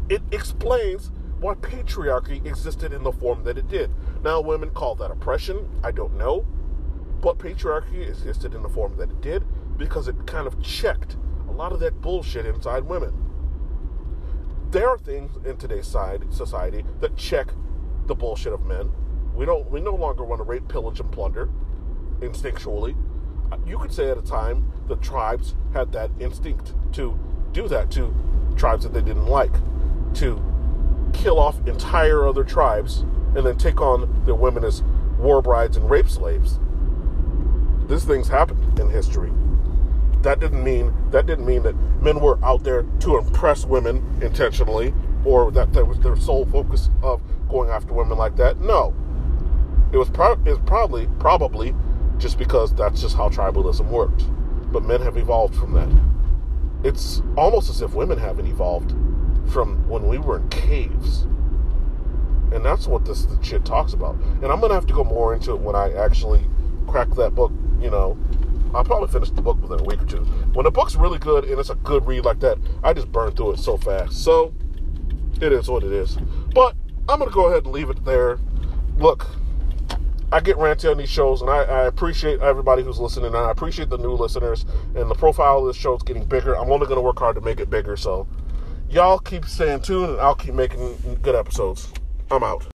It 0.09 0.23
explains 0.33 1.11
why 1.41 1.55
patriarchy 1.55 2.45
existed 2.45 2.93
in 2.93 3.03
the 3.03 3.13
form 3.13 3.45
that 3.45 3.59
it 3.59 3.69
did. 3.69 3.91
Now, 4.23 4.41
women 4.41 4.71
call 4.71 4.95
that 4.97 5.11
oppression. 5.11 5.69
I 5.85 5.91
don't 5.93 6.17
know. 6.17 6.47
But 7.25 7.39
patriarchy 7.39 8.07
existed 8.07 8.55
in 8.55 8.61
the 8.61 8.69
form 8.69 8.99
that 8.99 9.11
it 9.11 9.23
did 9.23 9.45
because 9.79 10.09
it 10.09 10.27
kind 10.27 10.47
of 10.47 10.63
checked 10.63 11.17
a 11.49 11.53
lot 11.53 11.73
of 11.73 11.81
that 11.81 12.03
bullshit 12.03 12.45
inside 12.45 12.85
women. 12.85 13.15
There 14.71 14.91
are 14.91 14.99
things 14.99 15.33
in 15.47 15.57
today's 15.57 15.87
society 15.87 16.85
that 17.01 17.17
check 17.17 17.49
the 18.05 18.15
bullshit 18.15 18.53
of 18.53 18.67
men. 18.67 18.93
We 19.35 19.47
don't. 19.47 19.71
We 19.71 19.81
no 19.81 19.95
longer 19.95 20.23
want 20.23 20.41
to 20.41 20.43
rape, 20.43 20.69
pillage, 20.69 21.01
and 21.01 21.11
plunder 21.11 21.49
instinctually. 22.21 22.95
Uh, 23.51 23.57
you 23.67 23.79
could 23.79 23.93
say 23.93 24.11
at 24.11 24.19
a 24.19 24.23
time 24.23 24.71
the 24.87 24.97
tribes 24.97 25.55
had 25.73 25.93
that 25.93 26.11
instinct 26.21 26.75
to 26.93 27.19
do 27.53 27.69
that 27.69 27.91
to 27.93 28.15
tribes 28.55 28.83
that 28.83 28.93
they 28.93 29.01
didn't 29.01 29.29
like, 29.29 29.55
to 30.17 30.43
kill 31.15 31.39
off 31.39 31.67
entire 31.67 32.29
other 32.29 32.45
tribes 32.45 32.99
and 33.35 33.47
then 33.47 33.57
take 33.57 33.81
on 33.81 34.25
their 34.27 34.35
women 34.35 34.63
as 34.63 34.83
war 35.19 35.41
brides 35.41 35.79
and 35.79 35.89
rape 35.89 36.11
slaves. 36.11 36.61
These 37.89 38.05
things 38.05 38.29
happened 38.29 38.79
in 38.79 38.91
history. 38.91 39.33
That 40.23 40.41
didn't 40.41 40.65
mean 40.65 40.93
that 41.11 41.27
didn't 41.27 41.45
mean 41.45 41.63
that 41.65 41.77
men 42.03 42.21
were 42.21 42.43
out 42.43 42.65
there 42.65 42.85
to 43.01 43.19
impress 43.19 43.67
women 43.67 44.03
intentionally, 44.23 44.95
or 45.25 45.51
that 45.53 45.73
that 45.75 45.87
was 45.87 45.99
their 45.99 46.17
sole 46.17 46.47
focus 46.47 46.89
of 47.03 47.21
going 47.49 47.69
after 47.69 47.93
women 47.93 48.17
like 48.17 48.37
that. 48.37 48.61
No, 48.61 48.95
it 49.93 49.99
was, 49.99 50.11
pro- 50.11 50.33
it 50.33 50.45
was 50.47 50.59
probably 50.67 51.09
probably 51.19 51.75
just 52.19 52.39
because 52.39 52.75
that's 52.75 53.01
just 53.01 53.17
how 53.17 53.29
tribalism 53.29 53.87
worked. 53.89 54.25
But 54.73 54.83
men 54.83 55.03
have 55.03 55.17
evolved 55.17 55.55
from 55.55 55.73
that. 55.75 55.89
It's 56.89 57.23
almost 57.37 57.71
as 57.71 57.83
if 57.83 57.95
women 57.95 58.19
haven't 58.19 58.47
evolved 58.47 58.93
from 59.53 59.87
when 59.89 60.09
we 60.09 60.19
were 60.19 60.39
in 60.39 60.49
caves. 60.49 61.23
And 62.53 62.65
that's 62.65 62.87
what 62.87 63.05
this 63.05 63.27
shit 63.43 63.65
talks 63.65 63.93
about. 63.93 64.17
And 64.43 64.47
I'm 64.47 64.61
gonna 64.61 64.75
have 64.75 64.87
to 64.87 64.95
go 64.95 65.05
more 65.05 65.35
into 65.35 65.53
it 65.53 65.61
when 65.61 65.77
I 65.77 65.93
actually 65.93 66.47
crack 66.87 67.11
that 67.11 67.35
book, 67.35 67.53
you 67.81 67.91
know. 67.91 68.19
I'll 68.75 68.85
probably 68.85 69.09
finish 69.09 69.31
the 69.31 69.41
book 69.41 69.61
within 69.63 69.81
a 69.81 69.85
week 69.85 70.03
or 70.03 70.07
two. 70.07 70.25
When 70.53 70.67
a 70.67 70.71
book's 70.71 70.97
really 70.97 71.19
good 71.19 71.45
and 71.45 71.61
it's 71.61 71.71
a 71.71 71.77
good 71.77 72.07
read 72.07 72.25
like 72.25 72.41
that, 72.41 72.59
I 72.83 72.93
just 72.93 73.13
burn 73.13 73.33
through 73.33 73.53
it 73.53 73.59
so 73.61 73.77
fast. 73.77 74.25
So 74.25 74.53
it 75.41 75.53
is 75.53 75.69
what 75.69 75.85
it 75.85 75.93
is. 75.93 76.17
But 76.55 76.75
I'm 77.09 77.19
gonna 77.21 77.31
go 77.31 77.47
ahead 77.47 77.65
and 77.65 77.73
leave 77.73 77.91
it 77.91 78.05
there. 78.05 78.39
Look, 78.99 79.27
I 80.33 80.41
get 80.41 80.57
ranty 80.57 80.91
on 80.91 80.99
these 80.99 81.11
shows, 81.11 81.43
and 81.43 81.51
I, 81.51 81.63
I, 81.63 81.87
appreciate 81.87 82.41
everybody 82.41 82.83
who's 82.83 82.99
listening. 82.99 83.37
I 83.37 83.53
appreciate 83.53 83.89
the 83.89 83.99
new 83.99 84.13
listeners, 84.13 84.65
and 84.97 85.09
the 85.09 85.15
profile 85.15 85.59
of 85.61 85.67
this 85.67 85.77
show 85.77 85.95
is 85.95 86.03
getting 86.03 86.25
bigger. 86.25 86.57
I'm 86.57 86.73
only 86.73 86.89
to 86.89 87.01
work 87.01 87.21
hard 87.21 87.37
to 87.37 87.41
make 87.41 87.61
it 87.61 87.71
bigger. 87.71 87.97
So, 87.97 88.27
y'all 88.89 89.19
keep 89.19 89.45
staying 89.45 89.83
tuned, 89.83 90.11
and 90.11 90.21
I'll 90.21 90.35
keep 90.35 90.55
making 90.55 91.21
good 91.23 91.37
episodes. 91.37 91.93
I'm 92.33 92.43
out. 92.43 92.74